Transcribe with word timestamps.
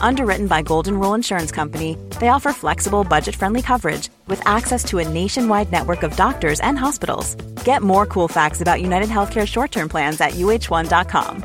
Underwritten 0.00 0.46
by 0.46 0.62
Golden 0.62 0.98
Rule 0.98 1.14
Insurance 1.14 1.52
Company, 1.52 1.96
they 2.18 2.28
offer 2.28 2.52
flexible, 2.52 3.04
budget-friendly 3.04 3.62
coverage 3.62 4.08
with 4.26 4.40
access 4.46 4.84
to 4.84 4.98
a 4.98 5.08
nationwide 5.08 5.70
network 5.70 6.02
of 6.02 6.16
doctors 6.16 6.60
and 6.60 6.78
hospitals. 6.78 7.34
Get 7.64 7.82
more 7.82 8.06
cool 8.06 8.28
facts 8.28 8.60
about 8.60 8.80
United 8.82 9.08
Healthcare 9.08 9.46
short-term 9.46 9.88
plans 9.88 10.20
at 10.20 10.32
uh1.com. 10.32 11.44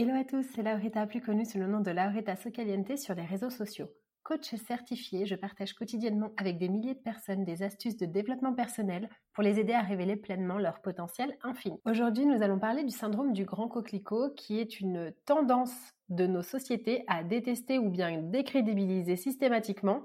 Hello 0.00 0.14
à 0.14 0.22
tous, 0.22 0.46
c'est 0.54 0.62
Laurita, 0.62 1.06
plus 1.06 1.20
connue 1.20 1.44
sous 1.44 1.58
le 1.58 1.66
nom 1.66 1.80
de 1.80 1.90
Laurita 1.90 2.36
Socaliente 2.36 2.96
sur 2.96 3.16
les 3.16 3.24
réseaux 3.24 3.50
sociaux. 3.50 3.88
Coach 4.28 4.54
certifié, 4.56 5.24
je 5.24 5.36
partage 5.36 5.72
quotidiennement 5.72 6.32
avec 6.36 6.58
des 6.58 6.68
milliers 6.68 6.92
de 6.92 7.00
personnes 7.00 7.46
des 7.46 7.62
astuces 7.62 7.96
de 7.96 8.04
développement 8.04 8.52
personnel 8.52 9.08
pour 9.32 9.42
les 9.42 9.58
aider 9.58 9.72
à 9.72 9.80
révéler 9.80 10.16
pleinement 10.16 10.58
leur 10.58 10.82
potentiel 10.82 11.38
infini. 11.42 11.80
Aujourd'hui, 11.86 12.26
nous 12.26 12.42
allons 12.42 12.58
parler 12.58 12.84
du 12.84 12.90
syndrome 12.90 13.32
du 13.32 13.46
grand 13.46 13.68
coquelicot, 13.68 14.34
qui 14.34 14.60
est 14.60 14.80
une 14.80 15.14
tendance 15.24 15.72
de 16.10 16.26
nos 16.26 16.42
sociétés 16.42 17.04
à 17.06 17.24
détester 17.24 17.78
ou 17.78 17.88
bien 17.88 18.20
décrédibiliser 18.20 19.16
systématiquement 19.16 20.02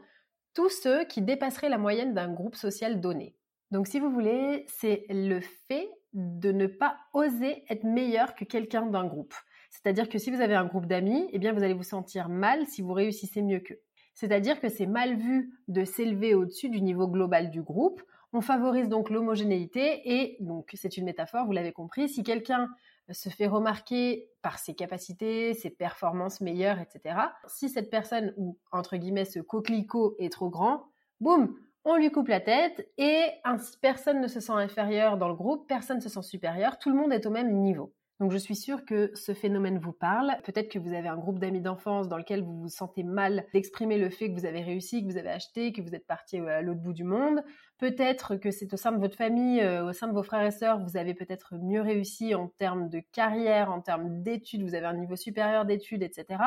tous 0.54 0.70
ceux 0.70 1.04
qui 1.04 1.22
dépasseraient 1.22 1.68
la 1.68 1.78
moyenne 1.78 2.14
d'un 2.14 2.32
groupe 2.32 2.56
social 2.56 3.02
donné. 3.02 3.36
Donc 3.72 3.88
si 3.88 4.00
vous 4.00 4.10
voulez, 4.10 4.64
c'est 4.70 5.06
le 5.10 5.42
fait 5.42 5.90
de 6.14 6.54
ne 6.54 6.68
pas 6.68 6.96
oser 7.12 7.66
être 7.70 7.84
meilleur 7.84 8.36
que 8.36 8.46
quelqu'un 8.46 8.86
d'un 8.86 9.06
groupe. 9.06 9.34
C'est-à-dire 9.70 10.08
que 10.08 10.18
si 10.18 10.32
vous 10.32 10.40
avez 10.40 10.56
un 10.56 10.66
groupe 10.66 10.86
d'amis, 10.86 11.28
eh 11.34 11.40
bien 11.40 11.52
vous 11.52 11.64
allez 11.64 11.74
vous 11.74 11.84
sentir 11.84 12.30
mal 12.30 12.66
si 12.68 12.82
vous 12.82 12.94
réussissez 12.94 13.42
mieux 13.42 13.60
qu'eux. 13.60 13.82
C'est-à-dire 14.14 14.59
que 14.59 14.69
c'est 14.69 14.86
mal 14.86 15.16
vu 15.16 15.53
de 15.68 15.84
s'élever 15.85 16.35
au-dessus 16.35 16.69
du 16.69 16.81
niveau 16.81 17.07
global 17.07 17.50
du 17.50 17.62
groupe. 17.62 18.01
On 18.31 18.41
favorise 18.41 18.90
donc 18.90 19.09
l'homogénéité 19.09 20.01
et 20.06 20.38
donc 20.40 20.72
c'est 20.74 20.97
une 20.97 21.06
métaphore, 21.06 21.46
vous 21.46 21.51
l'avez 21.51 21.72
compris, 21.72 22.09
si 22.09 22.23
quelqu'un 22.23 22.69
se 23.12 23.29
fait 23.29 23.47
remarquer 23.47 24.29
par 24.41 24.59
ses 24.59 24.73
capacités, 24.73 25.53
ses 25.53 25.69
performances 25.69 26.41
meilleures, 26.41 26.79
etc. 26.79 27.16
Si 27.47 27.69
cette 27.69 27.90
personne 27.90 28.34
ou 28.38 28.57
entre 28.72 28.97
guillemets 28.97 29.25
ce 29.25 29.40
coquelicot 29.40 30.16
est 30.19 30.31
trop 30.31 30.50
grand, 30.50 30.85
boum, 31.19 31.56
on 31.85 31.97
lui 31.97 32.12
coupe 32.12 32.29
la 32.29 32.40
tête 32.40 32.90
et 32.97 33.25
ainsi 33.44 33.78
personne 33.81 34.22
ne 34.22 34.28
se 34.28 34.40
sent 34.40 34.53
inférieur 34.53 35.18
dans 35.18 35.28
le 35.28 35.35
groupe, 35.35 35.68
personne 35.68 35.97
ne 35.97 36.02
se 36.02 36.09
sent 36.09 36.22
supérieur, 36.22 36.79
tout 36.79 36.90
le 36.90 36.96
monde 36.96 37.12
est 37.12 37.25
au 37.25 37.31
même 37.31 37.52
niveau. 37.59 37.94
Donc 38.19 38.31
je 38.31 38.38
suis 38.38 38.56
sûre 38.56 38.85
que 38.85 39.12
ce 39.16 39.34
phénomène 39.34 39.79
vous 39.79 39.91
parle. 39.91 40.38
Peut-être 40.44 40.69
que 40.69 40.79
vous 40.79 40.94
avez 40.94 41.07
un 41.07 41.18
groupe 41.18 41.40
d'amis 41.40 41.62
d'enfance 41.62 42.07
dans 42.07 42.18
lequel 42.18 42.44
vous 42.44 42.62
vous 42.62 42.69
sentez 42.69 43.03
mal 43.03 43.46
d'exprimer 43.53 43.97
le 43.97 44.09
fait 44.09 44.29
que 44.29 44.40
vous 44.40 44.46
avez 44.46 44.62
réussi, 44.62 45.01
que 45.03 45.12
vous 45.12 45.18
avez 45.18 45.29
acheté, 45.29 45.74
que 45.74 45.81
vous 45.81 45.96
êtes 45.96 46.06
parti 46.06 46.38
à 46.38 46.62
l'autre 46.62 46.81
bout 46.81 46.94
du 46.94 47.03
monde. 47.03 47.44
Peut-être 47.79 48.35
que 48.35 48.52
c'est 48.52 48.73
au 48.73 48.78
sein 48.78 48.91
de 48.91 49.00
votre 49.00 49.18
famille, 49.18 49.62
euh, 49.62 49.90
au 49.90 49.94
sein 49.94 50.07
de 50.07 50.13
vos 50.13 50.23
frères 50.23 50.46
et 50.46 50.52
sœurs, 50.52 50.79
vous 50.79 50.96
avez 50.96 51.13
peut-être 51.13 51.56
mieux 51.56 51.81
réussi 51.81 52.35
en 52.35 52.47
termes 52.47 52.88
de 52.88 53.00
carrière, 53.00 53.72
en 53.72 53.81
termes 53.81 54.22
d'études, 54.22 54.63
vous 54.63 54.75
avez 54.75 54.85
un 54.85 54.94
niveau 54.94 55.16
supérieur 55.16 55.66
d'études, 55.66 56.03
etc. 56.03 56.44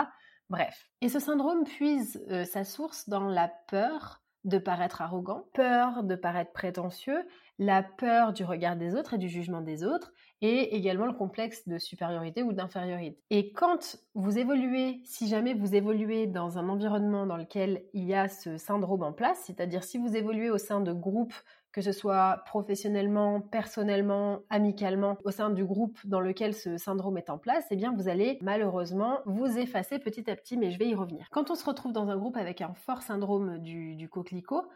Bref. 0.49 0.89
Et 1.01 1.09
ce 1.09 1.19
syndrome 1.19 1.65
puise 1.65 2.25
euh, 2.31 2.45
sa 2.45 2.65
source 2.65 3.09
dans 3.09 3.29
la 3.29 3.53
peur 3.69 4.23
de 4.45 4.59
paraître 4.59 5.03
arrogant, 5.03 5.45
peur 5.55 6.05
de 6.05 6.15
paraître 6.15 6.53
prétentieux, 6.53 7.27
la 7.59 7.83
peur 7.83 8.33
du 8.33 8.45
regard 8.45 8.77
des 8.77 8.95
autres 8.95 9.15
et 9.15 9.19
du 9.19 9.29
jugement 9.29 9.61
des 9.61 9.83
autres, 9.83 10.13
et 10.43 10.77
également 10.77 11.07
le 11.07 11.13
complexe 11.13 11.67
de 11.67 11.79
supériorité 11.79 12.43
ou 12.43 12.53
d'infériorité. 12.53 13.19
Et 13.31 13.53
quand 13.53 13.99
vous 14.15 14.39
évoluez, 14.39 15.01
si 15.05 15.29
jamais 15.29 15.55
vous 15.55 15.75
évoluez 15.75 16.27
dans 16.27 16.59
un 16.59 16.69
environnement 16.69 17.27
dans 17.27 17.37
lequel 17.37 17.85
il 17.95 18.05
y 18.05 18.15
a 18.15 18.29
ce 18.29 18.59
syndrome 18.59 19.03
en 19.03 19.13
place, 19.13 19.43
c'est-à-dire 19.47 19.85
si 19.85 19.99
vous 19.99 20.17
évoluez 20.17 20.51
au 20.51 20.59
sein 20.59 20.81
de 20.81 20.93
groupes, 20.93 21.35
que 21.73 21.83
ce 21.83 21.93
soit 21.93 22.43
professionnellement, 22.47 23.41
personnellement, 23.41 24.41
amicalement, 24.49 25.19
au 25.25 25.31
sein 25.31 25.51
du 25.51 25.65
groupe 25.65 25.99
dans 26.07 26.21
lequel 26.21 26.55
ce 26.55 26.79
syndrome 26.79 27.19
est 27.19 27.29
en 27.29 27.39
place, 27.39 27.67
eh 27.71 27.77
bien 27.77 27.95
vous 27.95 28.09
allez 28.09 28.39
malheureusement 28.41 29.21
vous 29.27 29.59
effacer 29.59 29.99
petit 29.99 30.31
à 30.31 30.37
petit, 30.37 30.57
mais 30.57 30.71
je 30.71 30.79
vais 30.79 30.89
y 30.89 30.95
revenir. 30.95 31.29
Quand 31.31 31.51
on 31.51 31.55
se 31.55 31.65
retrouve 31.65 31.93
dans 31.93 32.09
un 32.09 32.17
groupe 32.17 32.37
avec 32.37 32.61
un 32.63 32.73
fort 32.75 33.03
syndrome 33.03 33.59
du, 33.59 33.95
du 33.95 34.09
coquelicot, 34.09 34.67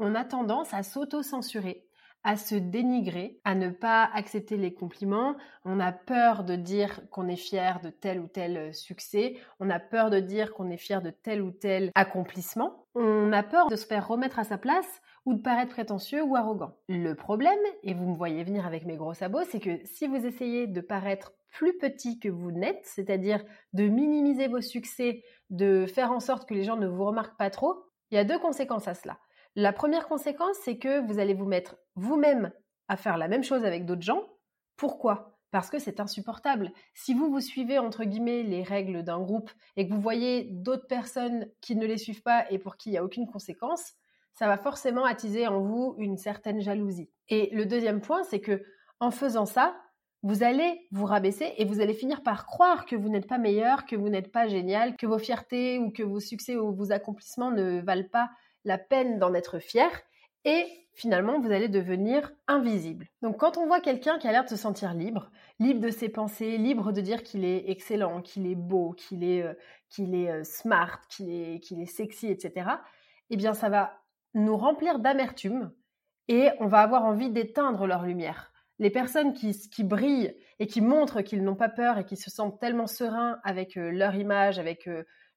on 0.00 0.14
a 0.14 0.24
tendance 0.24 0.74
à 0.74 0.82
s'auto-censurer 0.82 1.87
à 2.24 2.36
se 2.36 2.54
dénigrer, 2.54 3.40
à 3.44 3.54
ne 3.54 3.70
pas 3.70 4.04
accepter 4.12 4.56
les 4.56 4.74
compliments. 4.74 5.36
On 5.64 5.80
a 5.80 5.92
peur 5.92 6.44
de 6.44 6.56
dire 6.56 7.00
qu'on 7.10 7.28
est 7.28 7.36
fier 7.36 7.80
de 7.80 7.90
tel 7.90 8.20
ou 8.20 8.26
tel 8.26 8.56
euh, 8.56 8.72
succès. 8.72 9.36
On 9.60 9.70
a 9.70 9.78
peur 9.78 10.10
de 10.10 10.20
dire 10.20 10.52
qu'on 10.52 10.70
est 10.70 10.76
fier 10.76 11.00
de 11.00 11.10
tel 11.10 11.42
ou 11.42 11.50
tel 11.50 11.90
accomplissement. 11.94 12.86
On 12.94 13.32
a 13.32 13.42
peur 13.42 13.68
de 13.68 13.76
se 13.76 13.86
faire 13.86 14.08
remettre 14.08 14.38
à 14.38 14.44
sa 14.44 14.58
place 14.58 15.00
ou 15.24 15.34
de 15.34 15.40
paraître 15.40 15.72
prétentieux 15.72 16.22
ou 16.22 16.36
arrogant. 16.36 16.76
Le 16.88 17.14
problème, 17.14 17.58
et 17.82 17.94
vous 17.94 18.08
me 18.08 18.16
voyez 18.16 18.42
venir 18.44 18.66
avec 18.66 18.84
mes 18.86 18.96
gros 18.96 19.14
sabots, 19.14 19.44
c'est 19.50 19.60
que 19.60 19.78
si 19.84 20.06
vous 20.06 20.26
essayez 20.26 20.66
de 20.66 20.80
paraître 20.80 21.32
plus 21.50 21.76
petit 21.78 22.18
que 22.18 22.28
vous 22.28 22.50
n'êtes, 22.50 22.84
c'est-à-dire 22.84 23.44
de 23.72 23.84
minimiser 23.84 24.48
vos 24.48 24.60
succès, 24.60 25.22
de 25.50 25.86
faire 25.86 26.12
en 26.12 26.20
sorte 26.20 26.48
que 26.48 26.54
les 26.54 26.64
gens 26.64 26.76
ne 26.76 26.86
vous 26.86 27.04
remarquent 27.04 27.38
pas 27.38 27.50
trop, 27.50 27.84
il 28.10 28.16
y 28.16 28.18
a 28.18 28.24
deux 28.24 28.38
conséquences 28.38 28.88
à 28.88 28.94
cela. 28.94 29.18
La 29.54 29.72
première 29.72 30.08
conséquence, 30.08 30.56
c'est 30.62 30.78
que 30.78 31.04
vous 31.06 31.18
allez 31.18 31.34
vous 31.34 31.46
mettre 31.46 31.76
vous-même 31.98 32.52
à 32.88 32.96
faire 32.96 33.18
la 33.18 33.28
même 33.28 33.44
chose 33.44 33.64
avec 33.64 33.84
d'autres 33.84 34.02
gens. 34.02 34.22
Pourquoi? 34.76 35.38
Parce 35.50 35.70
que 35.70 35.78
c'est 35.78 36.00
insupportable. 36.00 36.72
Si 36.94 37.14
vous 37.14 37.30
vous 37.30 37.40
suivez 37.40 37.78
entre 37.78 38.04
guillemets 38.04 38.42
les 38.42 38.62
règles 38.62 39.02
d'un 39.02 39.20
groupe 39.20 39.50
et 39.76 39.88
que 39.88 39.94
vous 39.94 40.00
voyez 40.00 40.44
d'autres 40.50 40.86
personnes 40.86 41.48
qui 41.60 41.74
ne 41.76 41.86
les 41.86 41.98
suivent 41.98 42.22
pas 42.22 42.50
et 42.50 42.58
pour 42.58 42.76
qui 42.76 42.90
il 42.90 42.92
n'y 42.92 42.98
a 42.98 43.04
aucune 43.04 43.26
conséquence, 43.26 43.94
ça 44.34 44.46
va 44.46 44.58
forcément 44.58 45.04
attiser 45.04 45.46
en 45.46 45.60
vous 45.60 45.94
une 45.98 46.16
certaine 46.16 46.60
jalousie. 46.60 47.10
Et 47.28 47.48
le 47.52 47.66
deuxième 47.66 48.00
point, 48.00 48.22
c'est 48.24 48.40
que 48.40 48.62
en 49.00 49.10
faisant 49.10 49.46
ça, 49.46 49.76
vous 50.22 50.42
allez 50.42 50.86
vous 50.90 51.06
rabaisser 51.06 51.54
et 51.56 51.64
vous 51.64 51.80
allez 51.80 51.94
finir 51.94 52.22
par 52.22 52.46
croire 52.46 52.86
que 52.86 52.96
vous 52.96 53.08
n'êtes 53.08 53.28
pas 53.28 53.38
meilleur, 53.38 53.86
que 53.86 53.96
vous 53.96 54.08
n'êtes 54.08 54.32
pas 54.32 54.48
génial, 54.48 54.96
que 54.96 55.06
vos 55.06 55.18
fiertés 55.18 55.78
ou 55.78 55.90
que 55.90 56.02
vos 56.02 56.20
succès 56.20 56.56
ou 56.56 56.74
vos 56.74 56.92
accomplissements 56.92 57.50
ne 57.50 57.80
valent 57.80 58.08
pas 58.10 58.30
la 58.64 58.78
peine 58.78 59.18
d'en 59.18 59.32
être 59.34 59.60
fier 59.60 59.90
et 60.48 60.86
finalement 60.94 61.38
vous 61.38 61.52
allez 61.52 61.68
devenir 61.68 62.32
invisible. 62.46 63.06
Donc 63.20 63.38
quand 63.38 63.58
on 63.58 63.66
voit 63.66 63.80
quelqu'un 63.80 64.18
qui 64.18 64.26
a 64.26 64.32
l'air 64.32 64.44
de 64.44 64.48
se 64.48 64.56
sentir 64.56 64.94
libre, 64.94 65.30
libre 65.60 65.80
de 65.80 65.90
ses 65.90 66.08
pensées, 66.08 66.56
libre 66.56 66.90
de 66.90 67.02
dire 67.02 67.22
qu'il 67.22 67.44
est 67.44 67.68
excellent, 67.68 68.22
qu'il 68.22 68.46
est 68.46 68.54
beau, 68.54 68.92
qu'il 68.92 69.22
est, 69.24 69.42
euh, 69.42 69.52
qu'il 69.90 70.14
est 70.14 70.30
euh, 70.30 70.44
smart, 70.44 71.00
qu'il 71.10 71.30
est, 71.30 71.60
qu'il 71.60 71.80
est 71.80 71.86
sexy, 71.86 72.28
etc., 72.28 72.70
eh 73.30 73.36
bien 73.36 73.52
ça 73.52 73.68
va 73.68 74.00
nous 74.32 74.56
remplir 74.56 75.00
d'amertume 75.00 75.70
et 76.28 76.48
on 76.60 76.66
va 76.66 76.80
avoir 76.80 77.04
envie 77.04 77.30
d'éteindre 77.30 77.86
leur 77.86 78.04
lumière. 78.04 78.52
Les 78.78 78.90
personnes 78.90 79.34
qui, 79.34 79.84
brillent 79.84 80.34
et 80.60 80.66
qui 80.66 80.80
montrent 80.80 81.20
qu'ils 81.20 81.42
n'ont 81.42 81.56
pas 81.56 81.68
peur 81.68 81.98
et 81.98 82.04
qui 82.04 82.16
se 82.16 82.30
sentent 82.30 82.58
tellement 82.58 82.86
sereins 82.86 83.38
avec 83.44 83.76
euh, 83.76 83.90
leur 83.90 84.14
image, 84.14 84.58
avec 84.58 84.88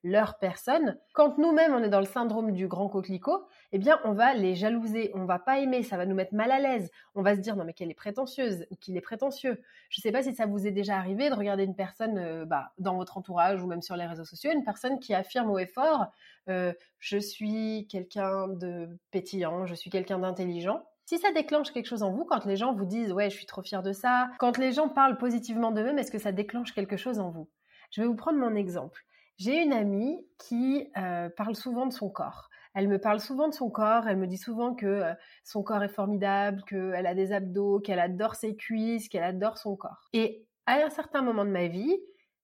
leur 0.03 0.37
personne. 0.39 0.97
Quand 1.13 1.37
nous-mêmes 1.37 1.73
on 1.73 1.83
est 1.83 1.89
dans 1.89 1.99
le 1.99 2.05
syndrome 2.05 2.51
du 2.51 2.67
grand 2.67 2.89
coquelicot, 2.89 3.47
eh 3.71 3.77
bien 3.77 3.99
on 4.03 4.13
va 4.13 4.33
les 4.33 4.55
jalouser, 4.55 5.11
on 5.13 5.25
va 5.25 5.39
pas 5.39 5.59
aimer, 5.59 5.83
ça 5.83 5.97
va 5.97 6.05
nous 6.05 6.15
mettre 6.15 6.33
mal 6.33 6.51
à 6.51 6.59
l'aise. 6.59 6.89
On 7.15 7.21
va 7.21 7.35
se 7.35 7.39
dire 7.39 7.55
non 7.55 7.63
mais 7.63 7.73
qu'elle 7.73 7.91
est 7.91 7.95
prétentieuse 7.95 8.65
ou 8.71 8.75
qu'il 8.75 8.97
est 8.97 9.01
prétentieux. 9.01 9.61
Je 9.89 10.01
sais 10.01 10.11
pas 10.11 10.23
si 10.23 10.33
ça 10.33 10.45
vous 10.45 10.65
est 10.67 10.71
déjà 10.71 10.97
arrivé 10.97 11.29
de 11.29 11.35
regarder 11.35 11.63
une 11.63 11.75
personne 11.75 12.17
euh, 12.17 12.45
bah, 12.45 12.71
dans 12.77 12.95
votre 12.95 13.17
entourage 13.17 13.61
ou 13.61 13.67
même 13.67 13.81
sur 13.81 13.95
les 13.95 14.05
réseaux 14.05 14.25
sociaux, 14.25 14.51
une 14.51 14.63
personne 14.63 14.99
qui 14.99 15.13
affirme 15.13 15.49
haut 15.49 15.59
et 15.59 15.67
fort 15.67 16.07
euh, 16.49 16.73
je 16.99 17.17
suis 17.17 17.87
quelqu'un 17.89 18.47
de 18.47 18.89
pétillant, 19.11 19.65
je 19.65 19.75
suis 19.75 19.89
quelqu'un 19.89 20.19
d'intelligent. 20.19 20.83
Si 21.05 21.17
ça 21.17 21.31
déclenche 21.31 21.71
quelque 21.71 21.87
chose 21.87 22.03
en 22.03 22.11
vous, 22.11 22.25
quand 22.25 22.45
les 22.45 22.55
gens 22.55 22.73
vous 22.73 22.85
disent 22.85 23.11
ouais 23.11 23.29
je 23.29 23.35
suis 23.35 23.45
trop 23.45 23.61
fier 23.61 23.83
de 23.83 23.91
ça, 23.91 24.29
quand 24.39 24.57
les 24.57 24.71
gens 24.71 24.89
parlent 24.89 25.17
positivement 25.17 25.71
d'eux-mêmes, 25.71 25.99
est-ce 25.99 26.11
que 26.11 26.19
ça 26.19 26.31
déclenche 26.31 26.73
quelque 26.73 26.97
chose 26.97 27.19
en 27.19 27.29
vous? 27.29 27.49
Je 27.91 28.01
vais 28.01 28.07
vous 28.07 28.15
prendre 28.15 28.39
mon 28.39 28.55
exemple. 28.55 29.03
J'ai 29.41 29.63
une 29.63 29.73
amie 29.73 30.23
qui 30.37 30.87
euh, 30.97 31.27
parle 31.35 31.55
souvent 31.55 31.87
de 31.87 31.93
son 31.93 32.11
corps. 32.11 32.51
Elle 32.75 32.87
me 32.87 32.99
parle 32.99 33.19
souvent 33.19 33.47
de 33.47 33.55
son 33.55 33.71
corps, 33.71 34.07
elle 34.07 34.17
me 34.17 34.27
dit 34.27 34.37
souvent 34.37 34.75
que 34.75 34.85
euh, 34.85 35.13
son 35.43 35.63
corps 35.63 35.81
est 35.81 35.89
formidable, 35.89 36.61
qu'elle 36.69 37.07
a 37.07 37.15
des 37.15 37.31
abdos, 37.31 37.79
qu'elle 37.79 37.97
adore 37.97 38.35
ses 38.35 38.55
cuisses, 38.55 39.09
qu'elle 39.09 39.23
adore 39.23 39.57
son 39.57 39.75
corps. 39.75 40.09
Et 40.13 40.45
à 40.67 40.73
un 40.73 40.91
certain 40.91 41.23
moment 41.23 41.43
de 41.43 41.49
ma 41.49 41.65
vie, 41.65 41.97